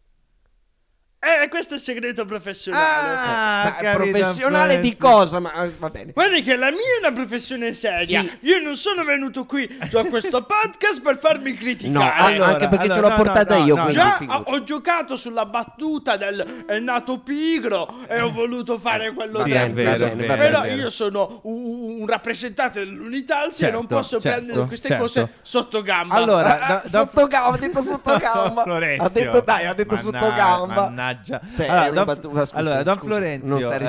Eh, 1.22 1.50
questo 1.50 1.74
è 1.74 1.76
il 1.76 1.82
segreto 1.82 2.24
professionale. 2.24 3.14
Ah, 3.18 3.62
Ma 3.64 3.74
capito, 3.74 4.10
professionale 4.10 4.80
di 4.80 4.96
cosa? 4.96 5.38
Ma 5.38 5.52
eh, 5.64 5.68
va 5.78 5.90
bene. 5.90 6.12
Guardi 6.12 6.40
che 6.40 6.56
la 6.56 6.70
mia 6.70 6.78
è 6.80 7.06
una 7.06 7.12
professione 7.12 7.74
seria. 7.74 8.22
Sì. 8.22 8.38
Io 8.48 8.58
non 8.62 8.74
sono 8.74 9.02
venuto 9.04 9.44
qui 9.44 9.68
a 9.92 10.04
questo 10.06 10.40
podcast 10.48 11.02
per 11.02 11.18
farmi 11.18 11.52
criticare. 11.58 11.92
No, 11.92 12.24
Allora, 12.24 12.46
anche 12.52 12.68
perché 12.68 12.86
ce 12.86 12.92
allora, 12.92 13.08
l'ho 13.08 13.16
no, 13.16 13.22
portata 13.22 13.58
no, 13.58 13.64
io. 13.66 13.74
no, 13.76 13.90
Già 13.90 14.18
ho, 14.28 14.44
ho 14.46 14.62
giocato 14.62 15.16
sulla 15.16 15.44
battuta 15.44 16.16
del 16.16 16.64
è 16.66 16.78
nato 16.78 17.18
pigro 17.18 17.96
e 18.08 18.18
ho 18.22 18.32
voluto 18.32 18.78
fare 18.78 19.12
quello 19.12 19.42
Sì, 19.42 19.50
è 19.50 19.70
vero, 19.70 19.74
bene, 19.74 19.90
vero, 19.90 20.04
va 20.06 20.10
è 20.12 20.14
bene. 20.14 20.36
Però 20.38 20.60
vero. 20.62 20.74
io 20.74 20.88
sono 20.88 21.40
un, 21.42 22.00
un 22.00 22.06
rappresentante 22.06 22.78
dell'Unitalsi 22.80 23.66
e 23.66 23.70
non 23.70 23.80
Certo, 23.82 23.94
posso 23.96 24.20
certo, 24.20 24.38
prendere 24.38 24.66
queste 24.66 24.88
certo. 24.88 25.02
cose 25.02 25.32
sotto 25.42 25.82
gamba. 25.82 26.14
Allora, 26.14 26.58
Ah, 26.60 26.66
da- 26.80 26.82
da- 26.86 26.98
sotto 27.12 27.26
gamba, 27.26 27.56
ha 27.56 27.58
detto 27.58 27.82
sotto 27.82 28.16
gamba. 28.18 28.62
Florenzo. 28.62 29.04
Ha 29.04 29.08
detto 29.10 29.40
dai, 29.42 29.66
ha 29.66 29.74
detto 29.74 29.94
Manna- 29.96 30.18
sotto 30.18 30.34
gamba. 30.34 30.74
Mannaggia 30.84 31.08
Mannaggia. 31.10 31.40
Cioè, 31.56 31.66
allora, 31.68 31.90
Don, 31.90 32.04
battuta, 32.04 32.40
scusa, 32.46 32.56
allora, 32.56 32.82
Don 32.82 32.94
scusa, 32.96 33.06
Florenzio, 33.08 33.70
eh, 33.72 33.84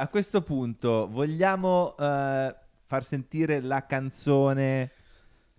a 0.00 0.08
questo 0.08 0.42
punto 0.42 1.08
vogliamo 1.10 1.94
eh, 1.98 2.54
far 2.86 3.04
sentire 3.04 3.60
la 3.60 3.84
canzone, 3.86 4.90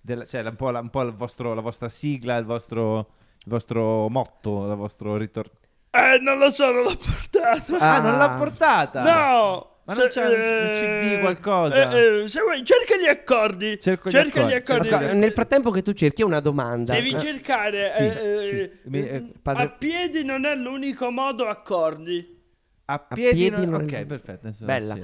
della- 0.02 0.26
cioè 0.26 0.42
un 0.42 0.56
po', 0.56 0.70
la, 0.70 0.80
un 0.80 0.90
po' 0.90 1.02
il 1.02 1.14
vostro- 1.16 1.54
la 1.54 1.62
vostra 1.62 1.90
sigla, 1.90 2.38
il 2.38 2.46
vostro, 2.46 2.98
il 3.40 3.46
vostro 3.52 4.10
motto, 4.10 4.70
il 4.70 4.76
vostro 4.76 5.18
ritorno. 5.18 5.52
Eh, 5.92 6.20
non 6.22 6.38
lo 6.38 6.52
so, 6.52 6.72
non 6.72 6.84
l'ho 6.84 6.96
portata. 6.96 7.78
Ah, 7.80 7.96
Ah. 7.96 8.00
non 8.00 8.18
l'ha 8.18 8.30
portata? 8.32 9.02
No! 9.04 9.69
Ma 9.90 9.96
non 9.96 10.08
c'è 10.08 10.26
un 10.26 10.72
CD, 10.72 11.20
qualcosa? 11.20 11.92
eh, 11.92 12.22
eh, 12.22 12.28
se 12.28 12.42
vuoi, 12.42 12.64
cerca 12.64 12.96
gli 12.96 13.08
accordi. 13.08 13.80
Cerco 13.80 14.10
gli 14.10 14.12
cerca 14.12 14.40
accordi, 14.40 14.52
gli 14.54 14.56
accordi. 14.56 14.88
Ascolta, 14.90 15.14
nel 15.14 15.32
frattempo 15.32 15.72
che 15.72 15.82
tu 15.82 15.94
cerchi 15.94 16.22
una 16.22 16.40
domanda. 16.40 16.94
Devi 16.94 17.14
Eh, 17.14 17.20
cercare. 17.20 17.84
Sì, 17.90 18.04
eh, 18.04 18.12
sì. 18.50 18.56
eh, 18.60 18.72
Mi- 18.84 19.00
eh, 19.08 19.34
padre- 19.42 19.64
A 19.64 19.70
piedi 19.70 20.24
non 20.24 20.46
è 20.46 20.56
l'unico 20.56 21.10
modo, 21.10 21.46
accordi. 21.48 22.38
A 22.86 22.94
a 22.94 23.00
piedi, 23.16 23.36
piedi 23.50 23.66
non- 23.66 23.70
non- 23.70 23.84
Ok, 23.84 24.06
perfetto. 24.06 24.50
Bella. 24.62 24.98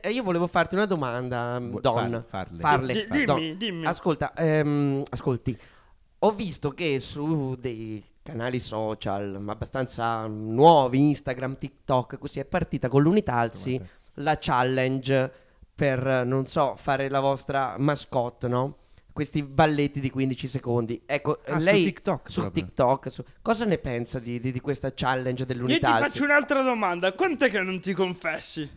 eh, 0.00 0.10
io 0.10 0.22
volevo 0.22 0.46
farti 0.46 0.74
una 0.74 0.86
domanda, 0.86 1.58
Vu- 1.60 1.80
Don. 1.80 2.24
far- 2.28 2.48
farle. 2.50 2.60
Farle. 2.60 2.92
Di- 2.92 3.06
dimmi, 3.08 3.24
Don. 3.24 3.56
dimmi. 3.56 3.86
Ascolta, 3.86 4.32
ehm, 4.34 5.02
ascolti. 5.10 5.56
Ho 6.20 6.30
visto 6.32 6.70
che 6.70 6.98
su 7.00 7.56
dei 7.58 8.04
canali 8.22 8.58
social 8.60 9.42
abbastanza 9.46 10.26
nuovi, 10.26 11.08
Instagram, 11.08 11.56
TikTok, 11.56 12.18
così 12.18 12.40
è 12.40 12.44
partita 12.44 12.88
con 12.88 13.02
l'Unitalsi 13.02 13.80
la 14.22 14.38
challenge 14.40 15.32
per, 15.74 16.24
non 16.26 16.46
so, 16.46 16.76
fare 16.76 17.08
la 17.08 17.20
vostra 17.20 17.76
mascotte, 17.78 18.48
no? 18.48 18.76
Questi 19.12 19.42
balletti 19.42 19.98
di 20.00 20.08
15 20.10 20.46
secondi. 20.46 21.02
Ecco, 21.04 21.40
Ah, 21.46 21.58
su 21.58 21.64
lei 21.64 21.84
TikTok 21.84 22.30
su 22.30 22.40
proprio. 22.42 22.64
TikTok, 22.64 23.10
su- 23.10 23.24
cosa 23.42 23.64
ne 23.64 23.78
pensa 23.78 24.18
di, 24.18 24.38
di- 24.40 24.52
di 24.52 24.60
questa 24.60 24.92
challenge 24.94 25.44
Io 25.48 25.48
ti 25.78 25.78
faccio 25.80 26.24
un'altra 26.24 26.62
domanda. 26.62 27.12
Quant'è 27.12 27.50
che 27.50 27.60
non 27.60 27.80
ti 27.80 27.92
confessi? 27.92 28.68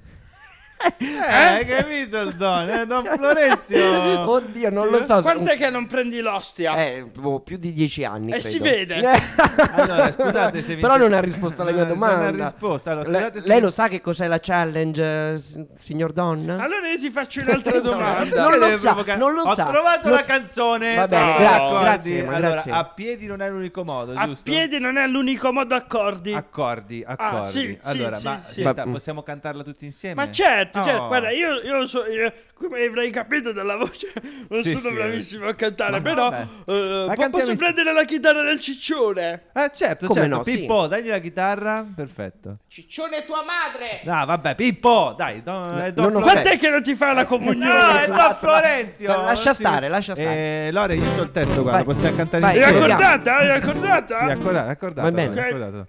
Eh, 0.97 1.31
hai 1.33 1.65
capito 1.65 2.19
il 2.19 2.33
Don? 2.35 2.69
Eh, 2.69 2.85
Don 2.85 3.03
Florenzio. 3.15 4.29
Oddio, 4.29 4.69
non 4.69 4.89
lo 4.89 5.03
so. 5.03 5.21
Quant'è 5.21 5.55
che 5.57 5.69
non 5.69 5.85
prendi 5.87 6.19
l'ostia? 6.19 6.75
Eh, 6.75 7.03
boh, 7.03 7.39
più 7.39 7.57
di 7.57 7.71
10 7.73 8.03
anni. 8.03 8.27
E 8.31 8.39
credo. 8.39 8.47
si 8.47 8.59
vede. 8.59 9.01
Allora, 9.73 10.11
scusate 10.11 10.61
se 10.61 10.75
vi 10.75 10.81
Però 10.81 10.97
non 10.97 11.13
ha 11.13 11.19
risposto 11.19 11.61
alla 11.61 11.71
mia 11.71 11.85
domanda. 11.85 12.29
Non 12.31 12.41
ha 12.41 12.43
risposto. 12.49 12.89
Allora, 12.89 13.09
Le- 13.09 13.15
scusate 13.17 13.41
se 13.41 13.47
lei 13.47 13.59
lo 13.61 13.69
sa 13.69 13.87
che 13.87 14.01
cos'è 14.01 14.27
la 14.27 14.39
challenge, 14.39 15.03
eh, 15.03 15.65
signor 15.75 16.11
Don? 16.11 16.49
Allora 16.49 16.87
io 16.91 16.99
ti 16.99 17.09
faccio 17.09 17.41
un'altra 17.41 17.79
domanda. 17.79 18.41
Non 18.49 18.59
lo 18.59 18.69
sa, 18.77 18.87
provocare- 18.93 19.19
non 19.19 19.33
lo 19.33 19.41
Ho 19.41 19.53
sa. 19.53 19.65
trovato 19.65 20.09
la 20.09 20.21
canzone. 20.21 20.95
Va 20.95 21.07
bene, 21.07 21.25
No, 21.25 21.37
grazie, 21.37 21.79
grazie, 21.81 22.25
allora, 22.27 22.49
grazie. 22.51 22.71
a 22.71 22.83
piedi 22.85 23.25
non 23.27 23.41
è 23.41 23.49
l'unico 23.49 23.83
modo, 23.83 24.13
A 24.15 24.25
giusto? 24.25 24.43
piedi 24.51 24.79
non 24.79 24.97
è 24.97 25.07
l'unico 25.07 25.51
modo, 25.51 25.75
accordi. 25.75 26.33
Accordi, 26.33 27.03
accordi. 27.05 27.35
Ah, 27.37 27.43
sì, 27.43 27.77
allora, 27.83 28.17
sì, 28.17 28.25
ma 28.27 28.41
sì. 28.45 28.61
senta, 28.61 28.85
Ma- 28.85 28.91
possiamo 28.91 29.23
cantarla 29.23 29.63
tutti 29.63 29.85
insieme? 29.85 30.15
Ma 30.15 30.29
certo, 30.31 30.72
Oh. 30.79 30.83
certo, 30.83 31.07
guarda, 31.07 31.29
io, 31.31 31.61
io 31.61 31.85
so, 31.85 32.05
io- 32.05 32.33
come 32.53 32.85
avrai 32.85 33.11
capito 33.11 33.51
dalla 33.51 33.75
voce, 33.75 34.11
non 34.47 34.61
Sì, 34.63 34.69
sono 34.77 34.89
sì, 34.89 34.93
bravissimo 34.93 35.47
a 35.47 35.53
cantare, 35.53 35.91
Ma 35.91 36.01
però 36.01 36.31
eh, 36.31 37.05
Ma 37.07 37.29
posso 37.29 37.55
prendere 37.55 37.91
la 37.93 38.05
chitarra 38.05 38.41
del 38.41 38.59
ciccione? 38.59 39.43
Eh, 39.53 39.69
certo, 39.73 40.07
Come 40.07 40.21
certo. 40.21 40.35
no, 40.37 40.43
sì. 40.43 40.57
Pippo, 40.59 40.87
dagli 40.87 41.09
la 41.09 41.19
chitarra. 41.19 41.85
Perfetto. 41.95 42.57
Ciccione 42.67 43.25
tua 43.25 43.43
madre! 43.43 44.01
Ah, 44.05 44.25
vabbè, 44.25 44.55
Pippo, 44.55 45.13
dai, 45.17 45.43
don, 45.43 45.77
è 45.79 45.91
Don 45.91 46.11
non 46.11 46.21
Florenzio. 46.21 46.41
Quant'è 46.41 46.57
che 46.57 46.69
non 46.69 46.81
ti 46.81 46.95
fa 46.95 47.13
la 47.13 47.25
comunione? 47.27 47.73
No, 47.73 47.97
è 47.99 48.07
Don 48.07 48.35
Florenzio. 48.39 49.07
Ma 49.09 49.23
lascia 49.23 49.53
Sì. 49.53 49.63
stare, 49.63 49.87
lascia 49.89 50.15
stare. 50.15 50.67
Eh, 50.67 50.69
Lore, 50.71 50.95
io 50.95 51.05
so 51.11 51.21
il 51.23 51.31
testo, 51.31 51.61
guarda, 51.61 51.83
Vai. 51.83 51.93
possiamo 51.93 52.15
cantare 52.15 52.41
Vai, 52.41 52.51
Hai 52.51 52.57
insieme. 52.57 52.79
proviamo. 52.79 53.03
accordata? 53.03 53.37
Hai 53.37 53.49
accordata? 53.49 54.17
Sì, 54.19 54.23
accordato, 54.31 54.69
accordato. 54.69 55.01
Va 55.01 55.11
bene. 55.11 55.27
allora, 55.41 55.65
accordato. 55.65 55.87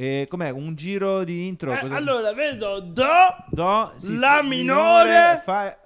Eh, 0.00 0.26
com'è? 0.28 0.50
Un 0.50 0.76
giro 0.76 1.24
di 1.24 1.48
intro? 1.48 1.72
Eh, 1.72 1.80
allora, 1.90 2.32
vedo 2.32 2.78
Do, 2.78 3.34
Do, 3.50 3.92
sì, 3.96 4.16
La 4.16 4.38
sì, 4.42 4.46
minore, 4.46 5.42
fa, 5.44 5.76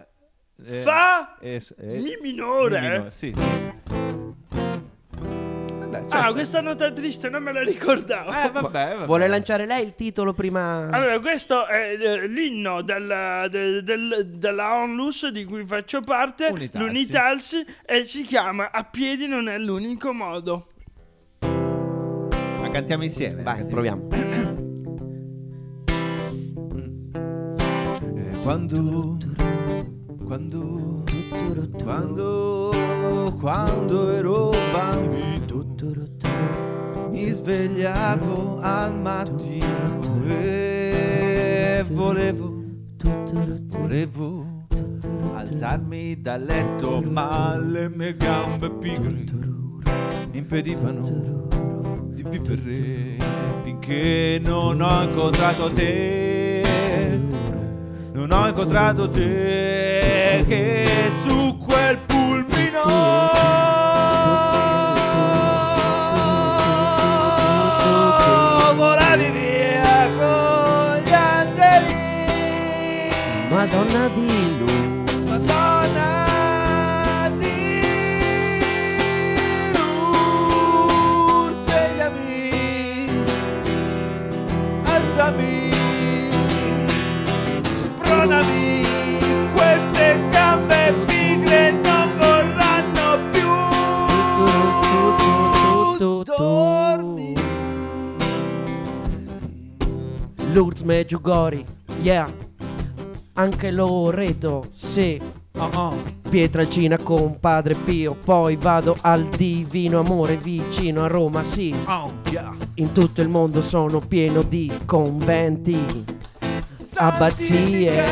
eh, 0.67 0.81
Fa, 0.83 1.39
eh, 1.41 1.63
eh, 1.79 1.87
Mi 1.99 2.19
minore. 2.21 2.79
Mi 2.79 2.89
minore, 2.91 3.11
sì. 3.11 3.33
Vabbè, 5.79 6.01
certo. 6.01 6.15
Ah, 6.15 6.31
questa 6.33 6.61
nota 6.61 6.93
triste 6.93 7.31
non 7.31 7.43
me 7.43 7.53
la 7.55 7.63
ricordavo. 7.63 8.31
Eh, 8.33 8.51
vabbè, 8.51 8.95
vabbè. 8.97 9.07
Vuole 9.07 9.29
lanciare 9.29 9.65
lei 9.65 9.83
il 9.83 9.95
titolo 9.95 10.35
prima? 10.35 10.89
Allora, 10.91 11.19
questo 11.19 11.67
è 11.67 11.97
eh, 11.99 12.27
l'inno 12.29 12.83
del- 12.83 13.47
del- 13.49 13.83
del- 13.83 14.27
della 14.29 14.75
Onlus 14.75 15.27
di 15.29 15.45
cui 15.47 15.65
faccio 15.65 16.03
parte, 16.03 16.49
Unitalsi. 16.49 16.87
l'Unitalsi, 16.87 17.67
e 17.87 18.05
si 18.05 18.25
chiama 18.25 18.71
A 18.73 18.85
piedi 18.85 19.27
non 19.27 19.49
è 19.49 19.57
l'unico 19.57 20.13
modo. 20.13 20.67
Cantiamo 22.73 23.05
insieme. 23.05 23.43
Vai, 23.43 23.59
cantiamo 23.59 23.71
proviamo. 23.71 24.09
insieme. 24.11 24.61
Eh, 28.15 28.39
quando, 28.43 29.19
quando, 30.25 31.05
quando, 31.83 33.37
quando 33.39 34.11
ero 34.11 34.51
bambino, 34.73 35.65
mi 37.11 37.29
svegliavo 37.29 38.59
al 38.61 38.99
mattino 38.99 40.25
e 40.27 41.85
volevo, 41.91 42.65
volevo 43.69 44.67
alzarmi 45.35 46.21
dal 46.21 46.43
letto, 46.43 47.03
ma 47.03 47.57
le 47.59 47.89
mie 47.91 48.17
gambe 48.17 48.71
pigre 48.71 49.25
mi 50.33 50.39
impedivano 50.39 51.42
di 52.23 52.39
vivere 52.39 53.17
finché 53.65 54.41
non 54.45 54.81
ho 54.81 55.03
incontrato 55.03 55.73
te. 55.73 56.63
Non 58.13 58.31
ho 58.31 58.47
incontrato 58.47 59.09
te 59.11 60.45
che 60.47 60.87
su 61.25 61.57
quel 61.59 61.99
pulmino 62.07 62.85
volavi 68.77 69.31
via 69.31 70.09
con 70.19 71.03
gli 71.05 71.13
angeli. 71.13 71.95
Madonna 73.49 74.09
di 74.09 74.32
alzami, 85.13 85.71
spronami, 87.71 88.83
queste 89.55 90.19
gambe 90.31 90.95
pigre 91.07 91.73
non 91.73 92.09
vorranno 92.19 93.31
più 93.31 93.49
dormire. 96.25 97.41
Lourdes 100.53 100.83
Meggiugori, 100.83 101.65
yeah. 102.01 102.33
Anche 103.35 103.71
Loreto, 103.71 104.69
sì. 104.73 105.21
Oh, 105.63 105.71
oh. 105.79 105.97
Pietralcina 106.29 106.99
con 106.99 107.39
Padre 107.39 107.77
Pio, 107.77 108.17
poi 108.17 108.57
vado 108.57 108.97
al 109.03 109.29
divino 109.29 110.01
amore 110.01 110.37
vicino 110.37 111.05
a 111.05 111.07
Roma, 111.07 111.45
sì. 111.45 111.73
Oh, 111.85 112.11
yeah. 112.31 112.53
In 112.75 112.91
tutto 112.91 113.21
il 113.21 113.29
mondo 113.29 113.63
sono 113.63 114.01
pieno 114.01 114.43
di 114.43 114.73
conventi, 114.85 116.05
abbazie, 116.97 118.03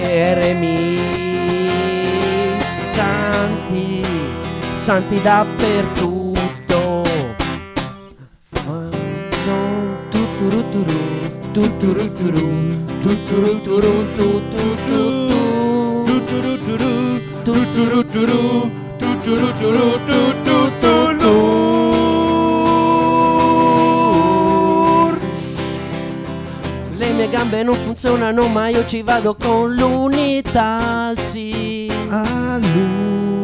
eremi, 0.00 0.98
santi, 2.94 4.02
santi 4.82 5.22
dappertutto. 5.22 6.24
Tuturuturu, 10.10 10.98
tuturuturu, 11.52 12.85
Le 26.98 27.12
mie 27.12 27.28
gambe 27.30 27.62
non 27.62 27.74
funzionano 27.74 28.48
ma 28.48 28.68
io 28.68 28.84
ci 28.86 29.02
vado 29.02 29.36
con 29.36 29.72
l'unitalsi. 29.74 31.44
Yeah. 31.86 33.35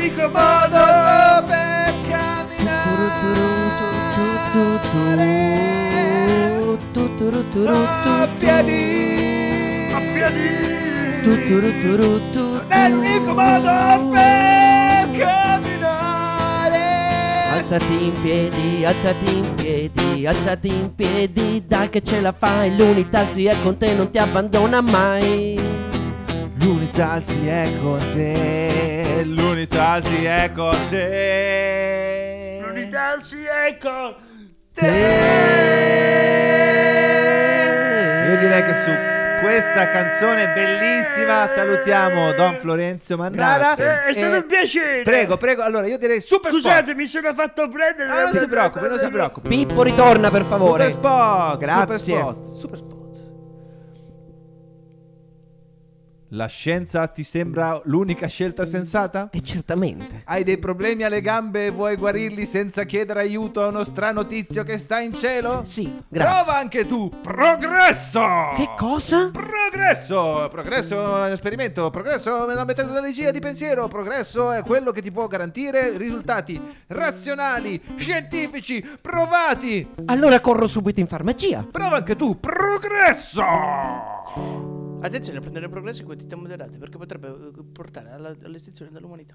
L'unico 0.00 0.22
modo. 0.22 0.38
Modo 0.40 1.44
per 1.46 1.92
camminare 2.08 3.00
a 7.66 8.28
piedi. 8.38 8.80
A 9.92 10.00
piedi. 10.14 10.48
L'unico 12.88 13.34
modo 13.34 14.08
per 14.10 15.06
camminare. 15.18 16.78
Alzati 17.52 18.04
in 18.04 18.22
piedi, 18.22 18.84
alzati 18.84 19.36
in 19.36 19.54
piedi, 19.54 20.26
alzati 20.26 20.68
in 20.68 20.94
piedi, 20.94 21.62
dai 21.66 21.88
che 21.88 22.02
ce 22.02 22.20
la 22.20 22.32
fai, 22.32 22.74
l'unità 22.76 23.28
si 23.28 23.44
è 23.46 23.54
con 23.62 23.76
te, 23.76 23.94
non 23.94 24.10
ti 24.10 24.18
abbandona 24.18 24.80
mai. 24.80 25.56
L'unità 26.54 27.20
si 27.20 27.46
è 27.46 27.70
con 27.80 28.00
te. 28.12 28.79
L'unità 29.24 30.00
si 30.02 30.24
è 30.24 30.50
con 30.54 30.76
te. 30.88 32.60
L'unità 32.64 33.18
si 33.20 33.44
è 33.44 33.76
con 33.78 34.14
Io 38.30 38.38
direi 38.38 38.64
che 38.64 38.72
su 38.74 38.90
questa 39.42 39.88
canzone 39.90 40.52
bellissima 40.52 41.46
salutiamo 41.46 42.32
Don 42.32 42.56
Florenzio 42.60 43.16
Mannara. 43.16 43.74
Grazie. 43.74 43.84
Eh, 44.04 44.08
È 44.08 44.12
stato 44.12 44.34
un 44.36 44.46
piacere. 44.46 45.02
Prego, 45.02 45.36
prego. 45.36 45.62
Allora, 45.62 45.86
io 45.86 45.98
direi 45.98 46.20
super 46.20 46.52
Scusate, 46.52 46.82
spot. 46.84 46.94
mi 46.96 47.06
sono 47.06 47.34
fatto 47.34 47.68
prendere. 47.68 48.10
Ah, 48.10 48.22
non 48.22 48.30
si 48.32 48.46
preoccupi, 48.46 48.86
non 48.88 48.98
si 48.98 49.08
preoccupi. 49.08 49.48
Pippo 49.48 49.82
ritorna 49.82 50.30
per 50.30 50.44
favore. 50.44 50.88
Super 50.90 51.10
spot. 51.10 51.58
Grazie. 51.58 51.98
Super 51.98 51.98
spot. 51.98 52.50
Super 52.58 52.78
spot. 52.78 52.99
La 56.32 56.46
scienza 56.46 57.08
ti 57.08 57.24
sembra 57.24 57.80
l'unica 57.86 58.28
scelta 58.28 58.64
sensata? 58.64 59.30
E 59.32 59.42
certamente. 59.42 60.22
Hai 60.26 60.44
dei 60.44 60.58
problemi 60.58 61.02
alle 61.02 61.20
gambe 61.20 61.66
e 61.66 61.70
vuoi 61.70 61.96
guarirli 61.96 62.46
senza 62.46 62.84
chiedere 62.84 63.18
aiuto 63.18 63.64
a 63.64 63.66
uno 63.66 63.82
strano 63.82 64.24
tizio 64.26 64.62
che 64.62 64.78
sta 64.78 65.00
in 65.00 65.12
cielo? 65.12 65.64
Sì, 65.64 65.92
grazie. 66.08 66.44
Prova 66.44 66.56
anche 66.56 66.86
tu! 66.86 67.10
Progresso! 67.20 68.20
Che 68.54 68.68
cosa? 68.76 69.30
Progresso! 69.32 70.48
Progresso 70.52 70.94
è 70.94 71.26
un 71.26 71.32
esperimento, 71.32 71.90
progresso 71.90 72.48
è 72.48 72.52
una 72.52 72.64
metodologia 72.64 73.32
di 73.32 73.40
pensiero, 73.40 73.88
progresso 73.88 74.52
è 74.52 74.62
quello 74.62 74.92
che 74.92 75.02
ti 75.02 75.10
può 75.10 75.26
garantire 75.26 75.96
risultati 75.96 76.62
razionali, 76.86 77.82
scientifici, 77.96 78.88
provati! 79.02 79.84
Allora 80.04 80.38
corro 80.38 80.68
subito 80.68 81.00
in 81.00 81.08
farmacia. 81.08 81.66
Prova 81.68 81.96
anche 81.96 82.14
tu, 82.14 82.38
progresso! 82.38 83.42
Attenzione 85.02 85.38
a 85.38 85.40
prendere 85.40 85.68
progressi 85.68 85.98
con 86.00 86.08
quantità 86.08 86.36
moderate 86.36 86.76
perché 86.76 86.98
potrebbe 86.98 87.28
eh, 87.28 87.62
portare 87.72 88.10
all'estinzione 88.10 88.90
dell'umanità. 88.90 89.34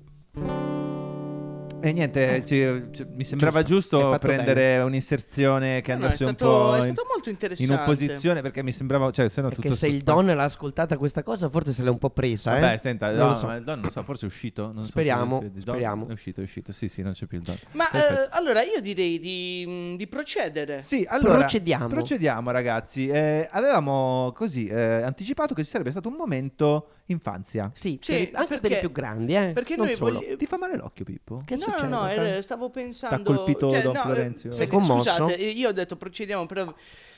E 1.82 1.92
niente, 1.92 2.44
ci- 2.46 2.88
ci- 2.92 3.06
mi 3.12 3.24
sembrava 3.24 3.62
Giusto, 3.62 4.00
giusto 4.00 4.18
prendere 4.18 4.80
un'inserzione 4.80 5.82
che 5.82 5.92
No, 5.94 6.00
no, 6.00 6.04
è 6.06 6.06
andasse 6.06 6.24
un 6.26 6.34
stato, 6.34 6.50
po' 6.52 6.74
è 6.74 6.78
in, 6.78 6.84
stato 6.84 7.04
molto 7.08 7.30
in 7.30 7.34
interessante. 7.34 7.74
opposizione 7.74 8.42
perché 8.42 8.64
mi 8.64 8.72
sembrava, 8.72 9.12
cioè, 9.12 9.30
se 9.30 9.42
no 9.42 9.50
tutto 9.50 9.70
se 9.76 9.86
il 9.88 10.02
Don 10.02 10.26
l'ha 10.26 10.44
ascoltata 10.44 10.98
questa 10.98 11.22
cosa, 11.22 11.48
forse 11.48 11.74
se 11.74 11.84
l'è 11.84 11.90
un 11.92 12.00
po' 12.00 12.10
presa, 12.10 12.58
eh? 12.58 12.60
Vabbè, 12.62 12.78
senta, 12.78 13.12
Non 13.12 13.28
no, 13.30 13.36
so. 13.36 13.52
il 13.52 13.64
Don 13.64 13.82
non 13.82 13.92
so, 13.92 14.02
forse 14.02 14.24
è 14.26 14.28
uscito. 14.30 14.64
Non 14.68 14.78
so 14.78 14.84
se 14.86 14.90
Speriamo, 14.92 15.44
speriamo. 15.60 16.08
È 16.08 16.12
uscito, 16.14 16.40
è 16.40 16.44
uscito. 16.44 16.72
Sì, 16.72 16.88
sì, 16.88 17.04
non 17.04 17.12
c'è 17.12 17.28
più 17.28 17.38
il 17.38 17.44
Don. 17.44 17.56
Ma 17.74 17.88
eh, 17.92 18.28
allora 18.32 18.64
io 18.64 18.82
direi 18.82 19.20
di, 19.20 19.66
mh, 19.94 19.98
di 19.98 20.08
procedere. 20.08 20.82
Sì, 20.82 21.06
allora 21.08 21.38
Procediamo. 21.38 21.88
procediamo, 21.88 22.50
ragazzi. 22.50 23.08
Eh, 23.10 23.48
avevamo 23.52 24.32
così 24.34 24.66
eh, 24.66 25.04
anticipato 25.04 25.54
che 25.54 25.64
ci 25.64 25.70
sarebbe 25.70 25.92
stato 25.92 26.08
un 26.10 26.16
momento 26.16 26.88
infanzia. 27.08 27.70
Sì, 27.76 28.00
Sì, 28.02 28.28
per- 28.30 28.40
anche 28.40 28.48
per 28.54 28.62
perché- 28.62 28.78
i 28.78 28.80
più 28.80 28.92
grandi, 28.92 29.36
eh? 29.36 29.52
Perché 29.54 29.76
non 29.76 29.86
noi 29.86 29.96
solo. 29.96 30.20
vogli- 30.20 30.36
Ti 30.38 30.46
fa 30.48 30.58
male 30.58 30.76
l'occhio, 30.78 31.06
Pippo? 31.06 31.42
Che 31.46 31.56
no, 31.56 31.65
succede? 31.72 31.88
no, 31.88 32.00
no, 32.02 32.10
eh, 32.10 32.42
stavo 32.42 32.70
pensando. 32.70 33.24
T'ha 33.32 33.36
colpito 33.38 33.70
cioè, 33.72 33.82
Don 33.82 33.94
no, 33.94 34.00
eh, 34.00 34.04
Florenzio? 34.04 34.52
Sei 34.52 34.68
perché, 34.68 34.86
commosso? 34.86 35.10
Scusate, 35.10 35.38
eh, 35.38 35.50
io 35.50 35.70
ho 35.70 35.74
detto 35.74 35.96
procediamo, 35.98 36.46
però 36.46 36.74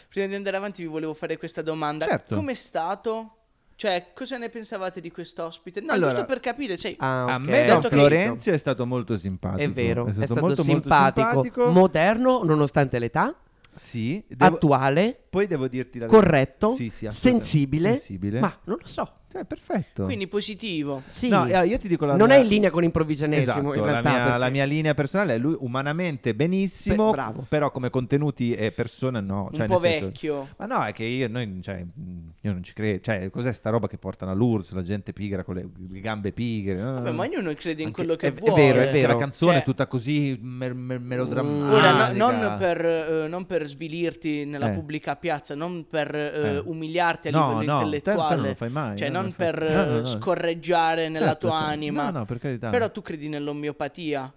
prima 0.09 0.27
di 0.27 0.35
andare 0.35 0.57
avanti 0.57 0.81
vi 0.81 0.87
volevo 0.87 1.13
fare 1.13 1.37
questa 1.37 1.61
domanda. 1.61 2.05
Certo. 2.05 2.35
Com'è 2.35 2.53
stato? 2.53 3.31
Cioè, 3.75 4.07
cosa 4.15 4.37
ne 4.37 4.49
pensavate 4.49 4.99
di 5.01 5.11
quest'ospite? 5.11 5.81
No, 5.81 5.91
Allora- 5.93 6.11
giusto 6.11 6.25
per 6.25 6.39
capire, 6.39 6.77
sai, 6.77 6.95
Ah, 6.97 7.25
A 7.25 7.35
ok. 7.35 7.41
me 7.41 7.65
Don 7.65 7.81
che- 7.81 7.89
Florenzio 7.89 8.51
è 8.53 8.57
stato 8.57 8.87
molto 8.87 9.15
simpatico. 9.17 9.61
È 9.61 9.71
vero, 9.71 10.07
è 10.07 10.11
stato, 10.13 10.33
molto, 10.33 10.45
molto 10.45 10.63
simpatico, 10.63 11.27
simpatico. 11.43 11.69
moderno 11.69 12.41
nonostante 12.43 12.97
l'età, 12.97 13.35
sì, 13.75 14.23
devo- 14.27 14.55
attuale, 14.55 15.15
poi 15.29 15.45
devo 15.45 15.67
dirti 15.67 15.99
la 15.99 16.07
corretto, 16.07 16.69
Sì, 16.69 16.89
sì, 16.89 17.07
sensibile, 17.11 17.89
Sensibile. 17.91 18.39
ma 18.39 18.51
non 18.63 18.77
lo 18.81 18.87
so. 18.87 19.11
Cioè, 19.29 19.43
perfetto. 19.43 20.05
quindi 20.05 20.25
positivo. 20.27 21.01
Sì. 21.09 21.27
No, 21.27 21.45
eh, 21.45 21.65
io 21.67 21.77
ti 21.77 21.89
dico 21.89 22.05
la 22.05 22.15
non 22.15 22.27
mia- 22.27 22.37
è 22.37 22.39
in 22.39 22.47
linea 22.47 22.69
con 22.71 22.83
improvvisionesimo 22.85 23.51
Esatto, 23.51 23.73
in 23.73 23.85
la 23.85 23.91
realtà. 23.91 24.09
mia, 24.09 24.19
perché- 24.23 24.37
la 24.37 24.49
mia 24.49 24.63
linea 24.65 24.93
personale 24.93 25.35
è 25.35 25.37
lui 25.37 25.55
umanamente 25.59 26.33
benissimo, 26.33 27.07
Beh, 27.07 27.11
bravo. 27.11 27.45
però 27.49 27.69
come 27.71 27.89
contenuti 27.89 28.53
e 28.53 28.71
persone 28.71 29.19
no. 29.19 29.49
Cioè, 29.51 29.63
un 29.63 29.67
po' 29.67 29.79
nel 29.81 29.91
senso- 29.91 30.05
vecchio. 30.05 30.47
Ma 30.57 30.65
no, 30.65 30.83
è 30.85 30.93
che 30.93 31.03
io, 31.03 31.27
noi, 31.27 31.59
cioè, 31.61 31.75
io 32.41 32.51
non 32.53 32.63
ci 32.63 32.71
credo. 32.71 33.01
Cioè, 33.01 33.29
cos'è 33.29 33.51
sta 33.51 33.69
roba 33.69 33.87
che 33.89 33.97
portano 33.97 34.31
all'URSS, 34.31 34.71
la 34.71 34.83
gente 34.83 35.11
pigra 35.11 35.43
con 35.43 35.55
le, 35.55 35.69
le 35.89 35.99
gambe 35.99 36.31
pigre? 36.31 36.75
no? 36.81 36.93
Vabbè, 36.93 37.11
ma 37.11 37.23
ognuno 37.25 37.53
crede 37.53 37.81
in 37.81 37.87
Anche- 37.87 37.91
quello 38.01 38.15
che 38.15 38.27
è- 38.27 38.33
è 38.33 38.39
vuole. 38.39 38.55
vero, 38.55 38.79
è 38.79 38.91
vero. 38.93 39.11
la 39.11 39.17
canzone 39.19 39.51
Cioè- 39.51 39.61
è 39.61 39.65
tutta 39.65 39.87
così 39.87 40.39
mer- 40.41 40.73
mer- 40.73 41.01
melodrammatica. 41.01 41.75
Ora, 41.75 42.11
no- 42.13 42.31
non, 42.31 42.55
per, 42.57 42.85
eh, 42.85 43.27
non 43.27 43.45
per 43.45 43.67
svilirti 43.67 44.45
nella 44.45 44.71
Eh. 44.71 44.73
pubblica 44.73 45.17
piazza, 45.17 45.53
non 45.53 45.85
per 45.89 46.15
eh, 46.15 46.55
Eh. 46.55 46.61
umiliarti 46.65 47.27
a 47.27 47.31
No, 47.31 47.39
livello 47.39 47.53
no, 47.55 47.59
te- 47.59 47.65
te 47.65 47.71
intellettuale, 47.97 48.35
non 48.35 48.45
lo 48.47 48.55
fai 48.55 48.69
mai, 48.69 48.97
cioè 48.97 49.09
no, 49.09 49.16
non 49.21 49.33
per 49.33 49.61
no, 49.61 49.85
no, 49.85 49.99
no. 49.99 50.05
scorreggiare 50.05 51.09
nella 51.09 51.27
Certo, 51.27 51.47
tua 51.47 51.57
certo. 51.57 51.71
anima. 51.73 52.03
No, 52.11 52.19
no, 52.19 52.25
per 52.25 52.39
carità. 52.39 52.69
Però 52.69 52.89
tu 52.91 53.01
credi 53.01 53.27
nell'omeopatia. 53.29 54.31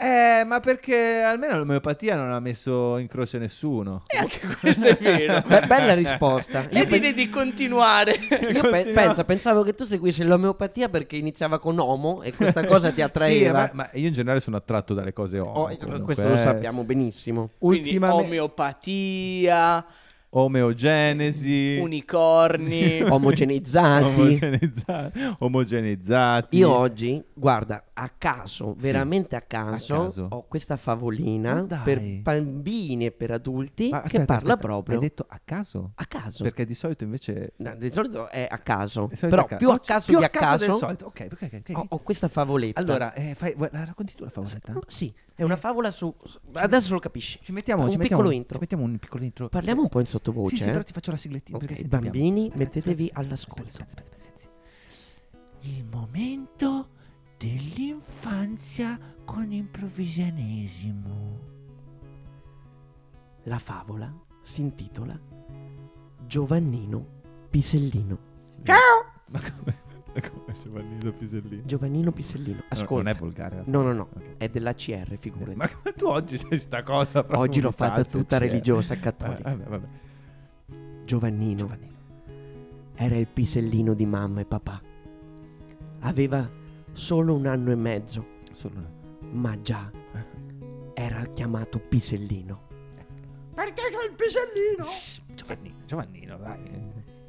Eh, 0.00 0.44
ma 0.46 0.60
perché 0.60 1.22
almeno 1.22 1.56
l'omeopatia 1.56 2.14
non 2.14 2.30
ha 2.30 2.38
messo 2.38 2.98
in 2.98 3.08
croce 3.08 3.38
nessuno. 3.38 4.04
E 4.06 4.18
anche 4.18 4.40
questo 4.60 4.88
è 4.88 4.96
vero. 5.00 5.42
Be- 5.48 5.64
bella 5.66 5.94
risposta. 5.94 6.68
e 6.68 6.78
Io, 6.78 6.86
pe- 6.86 6.98
direi 7.00 7.14
di 7.14 7.28
continuare. 7.30 8.12
io 8.12 8.60
pe- 8.70 8.90
penso, 8.92 9.24
pensavo 9.24 9.62
che 9.62 9.74
tu 9.74 9.84
seguissi 9.84 10.22
l'omeopatia 10.22 10.88
perché 10.90 11.16
iniziava 11.16 11.58
con 11.58 11.78
Omo 11.78 12.22
e 12.22 12.32
questa 12.34 12.64
cosa 12.64 12.90
ti 12.90 12.96
Sì, 12.96 13.02
attraeva. 13.02 13.58
ma, 13.58 13.70
ma 13.72 13.90
io 13.94 14.06
in 14.08 14.12
generale 14.12 14.40
sono 14.40 14.56
attratto 14.58 14.92
dalle 14.94 15.14
cose 15.14 15.38
Oh, 15.38 15.48
omo. 15.48 15.76
comunque, 15.76 16.00
questo 16.14 16.28
lo 16.28 16.36
sappiamo 16.36 16.84
benissimo. 16.84 17.50
Quindi 17.58 17.88
Ultimamente 17.88 18.26
omeopatia, 18.26 19.84
omeogenesi, 20.30 21.78
unicorni. 21.80 23.00
Omogenizzati. 23.08 24.04
omogenizzati, 24.04 25.20
omogenizzati. 25.38 26.56
Io 26.58 26.70
oggi, 26.70 27.22
guarda, 27.34 27.84
a 27.94 28.10
caso, 28.16 28.74
veramente 28.78 29.36
a 29.36 29.40
caso, 29.40 29.94
A 29.94 30.02
caso? 30.04 30.26
ho 30.30 30.46
questa 30.46 30.76
favolina 30.76 31.62
dai. 31.62 31.80
per 31.82 32.00
bambini 32.22 33.06
e 33.06 33.10
per 33.12 33.30
adulti 33.32 33.88
Ma 33.88 34.00
che 34.00 34.06
aspetta, 34.06 34.24
parla 34.26 34.52
aspetta, 34.54 34.66
proprio 34.66 34.94
Hai 34.96 35.00
detto 35.02 35.26
a 35.28 35.40
caso? 35.44 35.92
a 35.94 36.04
caso. 36.06 36.42
Perché 36.44 36.64
di 36.64 36.74
solito 36.74 37.04
invece 37.04 37.52
No, 37.56 37.74
di 37.76 37.90
solito 37.92 38.28
è 38.28 38.46
a 38.48 38.58
caso, 38.58 39.10
però 39.20 39.42
a 39.42 39.46
ca- 39.46 39.56
più 39.56 39.70
a 39.70 39.72
oggi- 39.74 39.86
caso 39.88 40.06
più 40.06 40.18
di 40.18 40.24
a 40.24 40.28
caso 40.28 40.64
del 40.66 40.74
solito. 40.74 41.06
Ok, 41.06 41.28
ok, 41.32 41.42
ok, 41.52 41.60
ok. 41.70 41.76
ho, 41.76 41.86
ho 41.88 41.98
questa 41.98 42.28
favoletta. 42.28 42.80
Allora, 42.80 43.12
eh, 43.14 43.34
fai, 43.34 43.54
racconti 43.58 44.14
tu 44.14 44.24
la 44.24 44.30
favoletta? 44.30 44.78
sì, 44.86 45.12
è 45.38 45.44
una 45.44 45.56
favola 45.56 45.92
su... 45.92 46.12
Adesso 46.54 46.94
lo 46.94 46.98
capisci. 46.98 47.38
Ci 47.40 47.52
mettiamo, 47.52 47.84
un 47.84 47.92
ci 47.92 47.96
piccolo 47.96 48.22
mettiamo, 48.22 48.36
intro. 48.36 48.54
Ci 48.54 48.60
mettiamo 48.60 48.82
un 48.82 48.98
piccolo 48.98 49.22
intro. 49.22 49.48
Parliamo 49.48 49.82
un 49.82 49.88
po' 49.88 50.00
in 50.00 50.06
sottovoce. 50.06 50.56
Sì, 50.56 50.62
sì, 50.62 50.68
eh. 50.68 50.72
però 50.72 50.82
ti 50.82 50.92
faccio 50.92 51.12
la 51.12 51.16
siglettina. 51.16 51.58
Ok, 51.58 51.64
perché 51.64 51.80
sentiamo. 51.80 52.02
bambini, 52.02 52.46
Aspetta, 52.46 52.58
mettetevi 52.58 53.04
aspetta, 53.04 53.20
all'ascolto. 53.20 53.62
aspetta. 53.62 54.02
Il 55.60 55.84
momento 55.84 56.88
dell'infanzia 57.36 58.98
con 59.24 59.52
improvvisionesimo. 59.52 61.38
La 63.44 63.60
favola 63.60 64.12
si 64.42 64.62
intitola 64.62 65.16
Giovannino 66.26 67.06
Pisellino. 67.48 68.18
Ma 68.66 69.40
come? 69.40 69.86
Come 70.30 70.52
Giovannino 70.52 71.12
Pisellino? 71.12 71.62
Giovannino 71.64 72.12
Pisellino. 72.12 72.62
Ascolta. 72.68 73.02
Non 73.10 73.12
è 73.12 73.18
volgare. 73.18 73.62
No, 73.66 73.82
no, 73.82 73.92
no, 73.92 74.08
Ok. 74.14 74.36
è 74.38 74.48
dell'ACR, 74.48 75.16
figurati. 75.18 75.56
Ma 75.56 75.68
come 75.68 75.94
tu 75.94 76.06
oggi 76.06 76.36
sei 76.38 76.58
sta 76.58 76.82
cosa 76.82 77.22
proprio 77.22 77.40
Oggi 77.40 77.60
l'ho 77.60 77.70
fatta 77.70 78.02
tutta 78.04 78.36
se 78.38 78.44
c'è. 78.44 78.50
religiosa 78.50 78.94
Eh, 78.94 78.98
cattolica. 79.00 79.50
vabbè, 79.50 79.64
vabbè. 79.68 79.86
Giovannino, 81.04 81.76
era 82.94 83.16
il 83.16 83.26
pisellino 83.26 83.94
di 83.94 84.04
mamma 84.06 84.40
e 84.40 84.44
papà. 84.44 84.80
Aveva 86.00 86.48
solo 86.92 87.34
un 87.34 87.46
anno 87.46 87.70
e 87.70 87.76
mezzo, 87.76 88.26
Solo 88.52 88.74
una- 88.78 88.90
ma 89.32 89.60
già 89.62 89.90
era 90.94 91.22
chiamato 91.32 91.78
pisellino. 91.78 92.66
Perché 93.54 93.82
c'ho 93.92 94.02
il 94.08 94.14
pisellino? 94.14 94.82
Shh, 94.82 95.20
Giovannino, 95.34 95.74
Giovannino, 95.86 96.36
dai. 96.36 96.87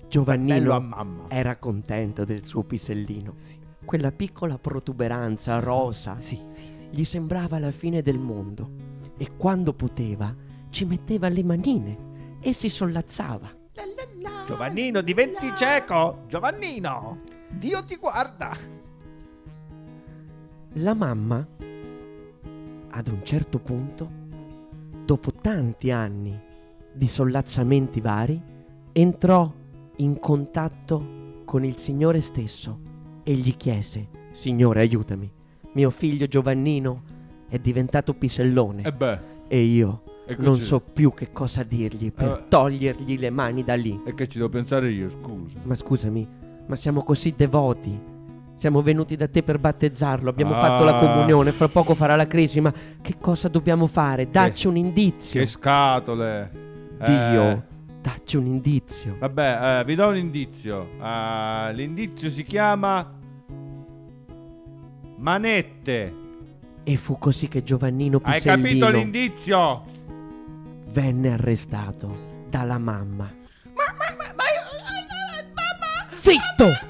Giovannino 0.09 0.79
mamma. 0.79 1.25
era 1.29 1.55
contento 1.57 2.25
del 2.25 2.43
suo 2.43 2.63
pisellino. 2.63 3.33
Sì, 3.35 3.59
Quella 3.85 4.11
piccola 4.11 4.57
protuberanza 4.57 5.59
rosa 5.59 6.19
sì, 6.19 6.43
sì. 6.47 6.65
sì. 6.73 6.87
gli 6.89 7.03
sembrava 7.03 7.59
la 7.59 7.69
fine 7.71 8.01
del 8.01 8.17
mondo 8.17 8.71
e 9.17 9.35
quando 9.37 9.73
poteva 9.73 10.35
ci 10.71 10.85
metteva 10.85 11.29
le 11.29 11.43
manine 11.43 11.97
e 12.39 12.53
si 12.53 12.69
sollazzava. 12.69 13.57
Giovannino, 14.47 15.01
diventi 15.01 15.53
cieco! 15.55 16.23
Giovannino! 16.27 17.21
Dio 17.49 17.83
ti 17.83 17.95
guarda! 17.97 18.51
La 20.73 20.95
mamma, 20.95 21.45
ad 22.89 23.07
un 23.07 23.23
certo 23.23 23.59
punto, 23.59 24.09
dopo 25.05 25.31
tanti 25.31 25.91
anni 25.91 26.39
di 26.91 27.07
sollazzamenti 27.07 28.01
vari, 28.01 28.41
entrò 28.91 29.53
in 29.99 30.19
contatto 30.19 31.41
con 31.45 31.63
il 31.63 31.77
Signore 31.77 32.21
stesso 32.21 32.79
e 33.23 33.33
gli 33.33 33.55
chiese, 33.57 34.07
Signore 34.31 34.81
aiutami, 34.81 35.31
mio 35.73 35.89
figlio 35.89 36.27
Giovannino 36.27 37.03
è 37.49 37.57
diventato 37.59 38.13
pisellone 38.13 38.83
E 38.83 38.91
beh, 38.93 39.19
e 39.47 39.59
io 39.61 40.03
e 40.25 40.35
che 40.35 40.41
non 40.41 40.55
so 40.55 40.79
più 40.79 41.13
che 41.13 41.31
cosa 41.31 41.63
dirgli 41.63 42.11
per 42.11 42.29
Eh. 42.43 42.47
togliergli 42.47 43.17
le 43.17 43.29
mani 43.31 43.63
da 43.63 43.73
lì. 43.73 43.99
E 44.05 44.13
che 44.13 44.27
ci 44.27 44.37
devo 44.37 44.49
pensare 44.49 44.91
io, 44.91 45.09
scusa. 45.09 45.57
Ma 45.63 45.73
scusami, 45.73 46.27
ma 46.67 46.75
siamo 46.75 47.01
così 47.03 47.33
devoti. 47.35 47.99
Siamo 48.53 48.81
venuti 48.83 49.15
da 49.15 49.27
te 49.27 49.41
per 49.41 49.57
battezzarlo, 49.57 50.29
abbiamo 50.29 50.53
Ah. 50.53 50.59
fatto 50.59 50.83
la 50.83 50.95
comunione, 50.97 51.51
fra 51.51 51.67
poco 51.67 51.95
farà 51.95 52.15
la 52.15 52.27
crisi, 52.27 52.61
ma 52.61 52.71
che 53.01 53.15
cosa 53.19 53.47
dobbiamo 53.47 53.87
fare? 53.87 54.29
Dacci 54.29 54.67
un 54.67 54.77
indizio. 54.77 55.39
Che 55.39 55.45
scatole. 55.47 56.51
Dio, 56.99 57.41
Eh, 57.43 57.63
dacci 58.01 58.37
un 58.37 58.45
indizio. 58.47 59.15
Vabbè, 59.19 59.79
eh, 59.79 59.83
vi 59.85 59.95
do 59.95 60.07
un 60.07 60.17
indizio. 60.17 60.87
Ah, 60.99 61.69
l'indizio 61.73 62.29
si 62.29 62.43
chiama 62.43 63.11
Manette. 65.17 66.13
E 66.83 66.95
fu 66.97 67.17
così 67.17 67.47
che 67.47 67.63
Giovannino 67.63 68.19
Hai 68.23 68.33
Pisellino 68.41 68.85
capito 68.85 68.97
l'indizio? 68.97 69.85
venne 70.91 71.33
arrestato 71.33 72.45
dalla 72.49 72.77
mamma. 72.79 73.31
Zitto! 76.11 76.88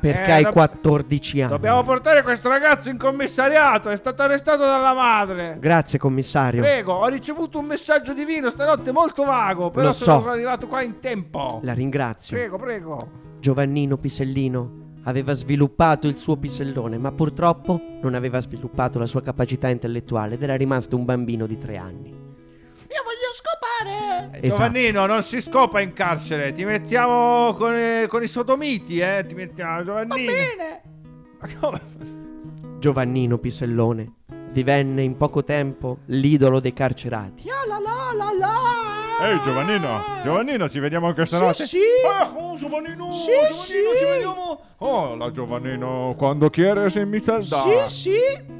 Perché 0.00 0.30
Eh, 0.30 0.32
hai 0.32 0.42
dob- 0.44 0.52
14 0.52 1.40
anni. 1.42 1.50
Dobbiamo 1.50 1.82
portare 1.82 2.22
questo 2.22 2.48
ragazzo 2.48 2.88
in 2.88 2.98
commissariato. 2.98 3.88
È 3.90 3.96
stato 3.96 4.22
arrestato 4.22 4.58
dalla 4.64 4.94
madre. 4.94 5.56
Grazie 5.60 5.98
commissario. 5.98 6.62
Prego, 6.62 6.92
ho 6.94 7.08
ricevuto 7.08 7.58
un 7.58 7.66
messaggio 7.66 8.14
divino 8.14 8.48
stanotte 8.50 8.92
molto 8.92 9.24
vago. 9.24 9.70
Però 9.70 9.86
Lo 9.88 9.92
sono 9.92 10.20
so. 10.22 10.28
arrivato 10.30 10.66
qua 10.68 10.82
in 10.82 10.98
tempo. 11.00 11.60
La 11.62 11.72
ringrazio. 11.72 12.36
Prego, 12.36 12.56
prego. 12.58 13.08
Giovannino 13.40 13.96
Pisellino 13.96 14.86
aveva 15.04 15.32
sviluppato 15.32 16.06
il 16.06 16.18
suo 16.18 16.36
pisellone, 16.36 16.98
ma 16.98 17.10
purtroppo 17.12 17.80
non 18.02 18.14
aveva 18.14 18.40
sviluppato 18.40 18.98
la 18.98 19.06
sua 19.06 19.22
capacità 19.22 19.68
intellettuale 19.68 20.34
ed 20.34 20.42
era 20.42 20.54
rimasto 20.54 20.96
un 20.96 21.04
bambino 21.04 21.46
di 21.46 21.56
tre 21.56 21.76
anni. 21.76 22.26
Eh, 23.86 24.38
Esatto. 24.40 24.48
Giovannino, 24.48 25.06
non 25.06 25.22
si 25.22 25.40
scopa 25.40 25.80
in 25.80 25.92
carcere. 25.92 26.52
Ti 26.52 26.64
mettiamo 26.64 27.54
con, 27.54 27.74
eh, 27.74 28.06
con 28.08 28.22
i 28.22 28.26
sodomiti, 28.26 28.98
eh. 28.98 29.24
Ti 29.26 29.34
mettiamo, 29.34 29.82
Giovannino. 29.82 30.32
Bene. 30.32 30.82
Ma 31.40 31.48
come? 31.60 31.80
Giovannino 32.78 33.38
Pisellone 33.38 34.12
divenne 34.52 35.02
in 35.02 35.16
poco 35.16 35.44
tempo 35.44 35.98
l'idolo 36.06 36.60
dei 36.60 36.72
carcerati. 36.72 37.44
La 37.46 37.78
la 37.78 38.12
la 38.14 38.32
la. 38.38 39.26
Ehi, 39.30 39.40
Giovannino. 39.42 40.02
Giovannino, 40.22 40.68
ci 40.68 40.78
vediamo 40.78 41.08
anche 41.08 41.26
Sì, 41.26 41.34
stanotte. 41.34 41.66
sì. 41.66 41.78
Ah, 42.08 42.32
oh, 42.34 42.56
Giovannino. 42.56 43.12
Sì, 43.12 43.30
Giovannino, 43.32 43.52
sì. 43.52 43.72
ci 43.98 44.04
vediamo. 44.04 44.60
Oh, 44.78 45.14
la 45.16 45.30
Giovannino, 45.30 46.14
quando 46.16 46.50
quieres 46.50 46.94
in 46.96 47.08
mi 47.08 47.18
salda. 47.18 47.62
Sì, 47.62 48.10
sì. 48.10 48.16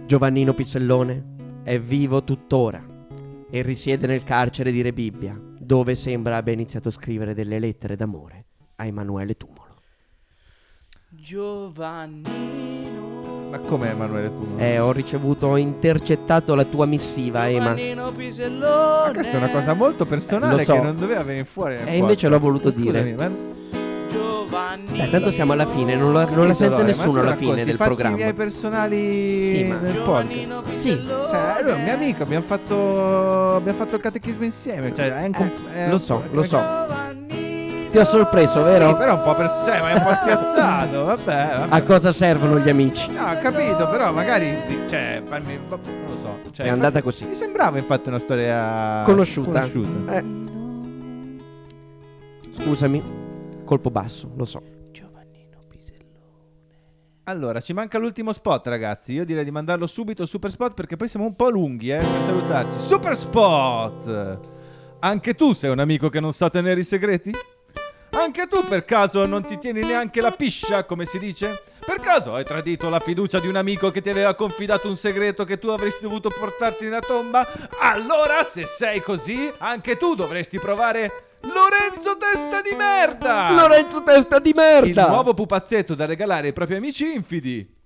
Giovannino 0.07 0.53
Pisellone 0.55 1.25
è 1.63 1.79
vivo 1.79 2.25
tuttora 2.25 2.83
e 3.51 3.63
risiede 3.63 4.07
nel 4.07 4.25
carcere 4.25 4.71
di 4.73 4.83
Rebibbia, 4.83 5.39
dove 5.59 5.95
sembra 5.95 6.37
abbia 6.37 6.53
iniziato 6.53 6.89
a 6.89 6.93
scrivere 6.93 7.35
delle 7.35 7.59
lettere 7.59 7.97
d'amore 7.97 8.45
a 8.77 8.85
Emanuele 8.87 9.35
Tumolo. 9.37 9.67
Giovannino. 11.11 13.07
Ma 13.51 13.59
come 13.61 13.91
Emanuele 13.91 14.31
tu? 14.31 14.47
Eh, 14.59 14.79
ho 14.79 14.93
ricevuto, 14.93 15.47
ho 15.47 15.57
intercettato 15.57 16.55
la 16.55 16.65
tua 16.65 16.85
missiva, 16.85 17.49
Ema. 17.49 17.75
Giovannino 17.75 18.13
Pisellone. 18.13 19.07
Ma 19.07 19.11
questa 19.13 19.33
è 19.33 19.37
una 19.37 19.49
cosa 19.51 19.73
molto 19.73 20.05
personale 20.05 20.57
Lo 20.57 20.63
so. 20.63 20.75
che 20.75 20.81
non 20.81 20.97
doveva 20.97 21.23
venire 21.23 21.45
fuori. 21.47 21.77
E 21.85 21.97
invece 21.97 22.29
l'ho 22.29 22.39
voluto 22.39 22.71
Scusami, 22.71 23.03
dire. 23.03 23.15
ma- 23.15 23.33
Giovannino. 24.49 24.97
Dai, 24.97 25.11
tanto 25.11 25.31
siamo 25.31 25.53
alla 25.53 25.67
fine, 25.67 25.95
non, 25.95 26.13
la- 26.13 26.25
non 26.25 26.47
la 26.47 26.55
sente 26.55 26.77
ma 26.77 26.83
nessuno 26.83 27.21
alla 27.21 27.37
fine 27.37 27.63
i 27.63 27.65
del 27.65 27.77
programma. 27.77 28.17
miei 28.17 28.33
personali 28.33 29.43
Sì, 29.51 29.65
ma- 29.65 29.77
nel 29.79 29.97
podcast. 29.99 30.71
Sì. 30.71 31.01
Cioè, 31.07 31.59
lui 31.63 31.71
è 31.71 31.75
un 31.75 31.83
mio 31.85 31.95
amico, 31.95 32.23
abbiamo 32.23 32.45
fatto, 32.45 33.55
abbiamo 33.57 33.79
fatto 33.79 33.97
il 33.97 34.01
catechismo 34.01 34.45
insieme. 34.45 34.95
Cioè, 34.95 35.13
è 35.15 35.27
un 35.27 35.33
comp- 35.33 35.73
è 35.75 35.87
lo 35.87 35.93
un- 35.93 36.01
so, 36.01 36.23
lo 36.31 36.43
so. 36.43 36.61
Ti 37.91 37.97
ho 37.97 38.05
sorpreso, 38.05 38.63
vero? 38.63 38.89
Sì, 38.89 38.95
però 38.97 39.15
un 39.15 39.23
po' 39.23 39.35
per, 39.35 39.51
cioè, 39.65 39.81
ma 39.81 39.91
è 39.91 39.95
un 39.95 40.03
po' 40.03 40.13
spiazzato. 40.13 41.05
Vabbè, 41.05 41.25
vabbè. 41.25 41.67
A 41.75 41.83
cosa 41.83 42.13
servono 42.13 42.59
gli 42.59 42.69
amici? 42.69 43.11
No, 43.11 43.23
ho 43.25 43.41
capito, 43.41 43.89
però 43.89 44.13
magari, 44.13 44.55
cioè, 44.89 45.23
farmi, 45.25 45.59
non 45.71 45.81
lo 46.07 46.17
so. 46.19 46.39
Cioè, 46.53 46.67
È 46.67 46.69
andata 46.69 47.01
così. 47.01 47.25
Mi 47.25 47.35
sembrava 47.35 47.79
infatti 47.79 48.09
una 48.09 48.19
storia 48.19 49.03
Conosciuta. 49.07 49.61
conosciuta. 49.61 50.17
Eh, 50.17 50.25
scusami, 52.53 53.03
colpo 53.69 53.91
basso, 53.91 54.33
lo 54.35 54.47
so. 54.47 54.63
Giovannino 54.91 55.63
Pisellone. 55.69 56.07
Allora, 57.25 57.61
ci 57.61 57.75
manca 57.75 57.99
l'ultimo 57.99 58.33
spot, 58.33 58.67
ragazzi. 58.67 59.13
Io 59.13 59.27
direi 59.27 59.45
di 59.45 59.51
mandarlo 59.51 59.87
subito, 59.87 60.25
super 60.25 60.49
spot, 60.49 60.73
perché 60.73 60.97
poi 60.97 61.07
siamo 61.07 61.27
un 61.27 61.37
po' 61.37 61.51
lunghi, 61.51 61.91
eh, 61.91 61.99
per 61.99 62.23
salutarci. 62.23 62.81
Super 62.81 63.15
spot! 63.15 64.39
Anche 65.01 65.35
tu 65.35 65.53
sei 65.53 65.71
un 65.71 65.81
amico 65.81 66.09
che 66.09 66.19
non 66.19 66.33
sa 66.33 66.49
tenere 66.49 66.81
i 66.81 66.83
segreti? 66.83 67.31
Anche 68.13 68.47
tu 68.47 68.65
per 68.67 68.87
caso 68.87 69.27
non 69.27 69.45
ti 69.45 69.59
tieni 69.59 69.81
neanche 69.81 70.23
la 70.23 70.31
piscia, 70.31 70.85
come 70.85 71.05
si 71.05 71.19
dice? 71.19 71.63
Per 71.85 72.01
caso 72.01 72.35
hai 72.35 72.45
tradito 72.45 72.89
la 72.89 73.01
fiducia 73.01 73.39
di 73.39 73.49
un 73.49 73.57
amico 73.57 73.91
che 73.91 74.01
ti 74.01 74.09
aveva 74.09 74.35
confidato 74.35 74.89
un 74.89 74.97
segreto 74.97 75.45
che 75.45 75.59
tu 75.59 75.69
avresti 75.69 76.05
dovuto 76.05 76.31
portarti 76.31 76.85
nella 76.85 77.01
tomba? 77.01 77.47
Allora, 77.81 78.43
se 78.45 78.65
sei 78.65 79.03
così, 79.03 79.53
anche 79.59 79.99
tu 79.99 80.15
dovresti 80.15 80.59
provare 80.59 81.28
Lorenzo 81.43 82.17
Testa 82.17 82.61
di 82.61 82.75
Merda! 82.77 83.53
Lorenzo 83.53 84.03
testa 84.03 84.39
di 84.39 84.53
merda! 84.53 85.05
Il 85.05 85.11
nuovo 85.11 85.35
pupazzetto 85.35 85.95
da 85.95 86.05
regalare 86.07 86.49
ai 86.49 86.53
propri 86.53 86.77
amici 86.77 87.13
infidi. 87.13 87.78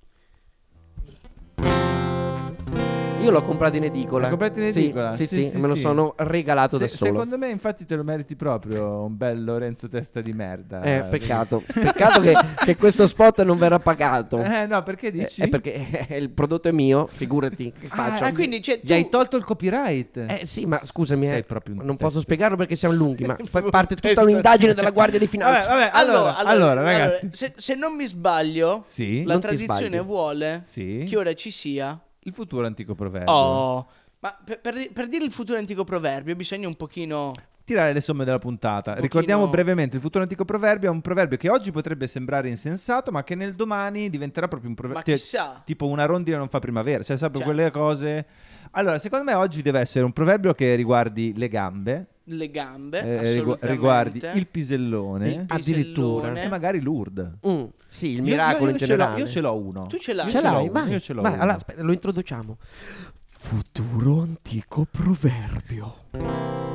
Io 3.23 3.31
l'ho 3.31 3.41
comprato 3.41 3.77
in 3.77 3.85
edicola. 3.85 4.23
L'hai 4.23 4.31
comprato 4.31 4.59
in 4.61 4.67
edicola? 4.67 5.15
Sì, 5.17 5.27
Sì, 5.27 5.43
sì, 5.43 5.51
sì, 5.51 5.59
me 5.59 5.69
lo 5.69 5.75
sono 5.75 6.15
regalato 6.19 6.79
da 6.79 6.87
Se- 6.87 6.97
solo. 6.97 7.11
secondo 7.13 7.39
me, 7.39 7.49
infatti, 7.51 7.85
te 7.85 7.95
lo 7.97 8.03
meriti 8.05 8.37
proprio 8.37 9.03
un 9.05 9.17
bel 9.17 9.43
Lorenzo 9.45 9.89
Testa 9.89 10.21
di 10.21 10.33
merda. 10.33 10.83
Eh, 10.83 11.05
peccato. 11.09 11.63
Peccato 11.73 12.21
che, 12.21 12.35
che 12.65 12.77
questo 12.77 13.07
spot 13.07 13.43
non 13.43 13.59
verrà 13.59 13.79
pagato. 13.79 14.43
Eh, 14.43 14.67
no, 14.67 14.83
perché 14.83 15.09
Eh, 15.09 15.11
dici? 15.13 15.43
È 15.43 15.49
perché 15.49 16.07
eh, 16.09 16.17
il 16.21 16.31
prodotto 16.31 16.69
è 16.69 16.73
mio, 16.73 17.07
figurati 17.07 17.73
che 17.79 17.89
faccio. 17.89 18.25
Ah, 18.25 18.33
quindi 18.33 18.63
cioè, 18.63 18.81
Gli 18.83 18.87
tu... 18.89 18.93
hai 18.93 19.09
tolto 19.09 19.37
il 19.37 19.45
copyright. 19.45 20.17
Eh 20.17 20.47
sì, 20.47 20.67
ma 20.67 20.79
scusami, 20.83 21.27
Sei 21.27 21.39
eh, 21.39 21.47
non 21.83 21.97
posso 21.97 22.21
spiegarlo 22.21 22.57
perché 22.57 22.77
siamo 22.77 22.95
lunghi, 22.95 23.25
ma 23.25 23.37
poi 23.51 23.63
parte 23.71 23.95
tutta 23.95 24.09
Testa. 24.09 24.23
un'indagine 24.23 24.75
della 24.75 24.91
Guardia 24.91 25.19
di 25.19 25.27
Vabbè, 25.27 25.37
Finanza. 25.39 25.69
vabbè, 25.69 25.91
allora, 25.93 26.37
allora, 26.37 26.83
ragazzi. 26.83 27.29
se, 27.33 27.53
se 27.57 27.75
non 27.75 27.95
mi 27.95 28.07
sbaglio, 28.07 28.81
Sì, 28.85 29.25
la 29.25 29.39
tradizione 29.39 30.01
vuole 30.01 30.61
sì. 30.65 31.05
che 31.09 31.17
ora 31.17 31.33
ci 31.35 31.51
sia. 31.51 31.99
Il 32.25 32.33
futuro 32.33 32.67
antico 32.67 32.95
proverbio. 32.95 33.33
Oh, 33.33 33.89
ma 34.21 34.37
per, 34.45 34.61
per- 34.61 34.93
per 34.93 35.09
dire 35.09 35.25
il 35.25 35.33
futuro 35.33 35.59
antico 35.59 35.85
proverbio 35.85 36.37
bisogna 36.37 36.69
un 36.69 36.77
pochino. 36.77 37.33
Tirare 37.65 37.93
le 37.93 38.01
somme 38.01 38.25
della 38.25 38.39
puntata. 38.39 38.91
pochino- 38.91 39.01
Ricordiamo 39.03 39.47
brevemente: 39.49 39.97
il 39.97 40.03
futuro 40.03 40.23
antico 40.25 40.45
proverbio 40.45 40.89
è 40.89 40.93
un 40.93 41.01
proverbio 41.01 41.37
che 41.37 41.49
oggi 41.49 41.71
potrebbe 41.71 42.07
sembrare 42.07 42.49
insensato, 42.49 43.11
ma 43.13 43.23
che 43.23 43.35
nel 43.37 43.55
domani 43.55 44.11
diventerà 44.11 44.49
proprio 44.49 44.69
un 44.71 44.75
Ma 44.77 44.83
proverbio. 44.89 45.15
chissà. 45.15 45.63
tipo 45.65 45.87
una 45.87 46.05
rondine 46.05 46.37
non 46.37 46.49
fa 46.49 46.59
primavera, 46.59 47.03
cioè 47.03 47.17
sempre 47.17 47.39
Cioè. 47.39 47.47
quelle 47.47 47.71
cose. 47.71 48.27
Allora, 48.73 48.99
secondo 48.99 49.25
me 49.25 49.35
oggi 49.35 49.63
deve 49.63 49.81
essere 49.81 50.05
un 50.05 50.13
proverbio 50.13 50.55
che 50.55 50.75
riguardi 50.75 51.35
le 51.37 51.49
gambe, 51.49 52.07
Le 52.25 52.51
gambe, 52.51 53.01
eh, 53.01 53.57
riguardi 53.61 54.21
il 54.35 54.47
pisellone 54.49 55.29
Il- 55.31 55.45
Addirittura. 55.49 56.21
pisellone. 56.29 56.43
e 56.45 56.49
magari 56.49 56.81
Lourdes. 56.81 57.31
Mm, 57.47 57.65
sì, 57.87 58.09
il 58.13 58.17
Io- 58.17 58.23
miracolo 58.23 58.71
io, 58.71 58.71
in 58.71 58.77
io 58.77 58.79
ce 58.79 58.87
l'ho- 58.87 58.97
generale. 58.97 59.21
io 59.21 59.27
ce 59.29 59.41
l'ho 59.41 59.57
uno. 59.57 59.87
Tu 59.87 59.99
ce 59.99 60.13
l'hai? 60.15 60.31
Ce 60.31 60.41
l'hai, 60.41 60.69
vai. 60.69 60.89
io 60.91 60.99
ce 61.01 61.13
l'ho 61.13 61.23
vai 61.23 61.33
uno. 61.33 61.43
allora, 61.43 61.57
aspetta, 61.59 61.83
lo 61.83 61.93
introduciamo. 61.93 62.57
Futuro 63.27 64.21
antico 64.23 64.87
proverbio. 64.91 66.72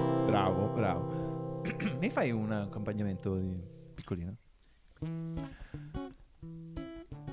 Bravo. 0.78 1.64
Mi 2.00 2.10
fai 2.12 2.30
un 2.30 2.52
accompagnamento 2.52 3.36
di- 3.36 3.60
piccolino? 3.96 4.36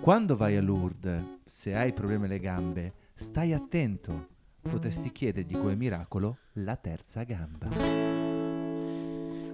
Quando 0.00 0.34
vai 0.34 0.56
a 0.56 0.62
Lourdes, 0.62 1.22
se 1.44 1.74
hai 1.74 1.92
problemi 1.92 2.24
alle 2.24 2.40
gambe, 2.40 2.94
stai 3.14 3.52
attento. 3.52 4.28
Potresti 4.62 5.12
chiedergli 5.12 5.58
come 5.58 5.76
miracolo 5.76 6.38
la 6.54 6.74
terza 6.76 7.22
gamba. 7.24 7.68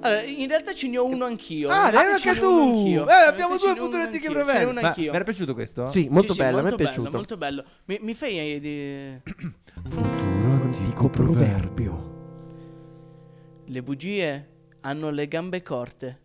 Allora, 0.03 0.23
in 0.23 0.47
realtà 0.47 0.73
ce 0.73 0.87
ne 0.87 0.99
ho 0.99 1.05
uno 1.05 1.25
anch'io. 1.25 1.69
Ah, 1.69 1.91
ne 1.91 1.97
hai 1.97 2.13
anche 2.13 2.39
tu! 2.39 2.47
anch'io. 2.47 3.09
Eh, 3.09 3.13
abbiamo 3.27 3.57
due 3.57 3.75
ce 3.75 3.75
n'è 3.75 4.21
proverbi. 4.31 4.81
Ma 4.81 4.93
vi 4.93 5.07
era 5.09 5.25
piaciuto 5.25 5.53
questo? 5.53 5.89
Sì, 5.89 6.07
molto 6.09 6.29
Sì, 6.33 6.35
sì, 6.35 6.39
bello, 6.39 6.53
me 6.55 6.59
è 6.59 6.63
molto 6.63 6.77
piaciuto. 6.77 7.11
molto 7.11 7.37
bello. 7.37 7.65
Mi, 7.87 7.99
mi 8.03 8.15
fai 8.15 8.39
eh, 8.55 8.61
di... 8.61 9.21
Futuro 9.91 10.63
Antico 10.63 11.09
proverbio. 11.09 12.19
Le 13.71 13.83
bugie 13.83 14.49
hanno 14.81 15.11
le 15.11 15.29
gambe 15.29 15.63
corte. 15.63 16.19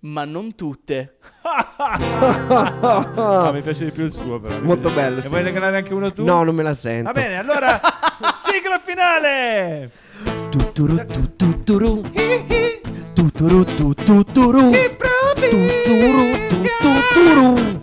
Ma 0.00 0.24
non 0.24 0.54
tutte. 0.54 1.18
Ah, 1.42 3.50
mi 3.52 3.60
piace 3.60 3.84
di 3.84 3.90
più 3.90 4.04
il 4.04 4.12
suo, 4.12 4.40
però. 4.40 4.58
Molto 4.62 4.88
bello. 4.92 5.18
E 5.18 5.20
sì. 5.20 5.28
vuoi 5.28 5.42
regalare 5.42 5.76
anche 5.76 5.92
uno 5.92 6.10
tu? 6.10 6.24
No, 6.24 6.42
non 6.42 6.54
me 6.54 6.62
la 6.62 6.72
sento. 6.72 7.12
Va 7.12 7.14
bene, 7.20 7.36
allora, 7.36 7.78
sigla 8.34 8.80
finale. 8.82 9.90
Tuturu 10.48 11.04
tuturu. 11.36 12.00
Tuturu 13.12 13.64
tuturu. 13.64 14.70
Tuturu 14.70 14.70
tuturu. 16.78 17.80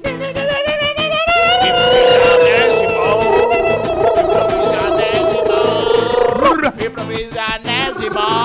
Improvvisanesimo. 6.80 6.84
Improvvisanesimo. 6.84 8.39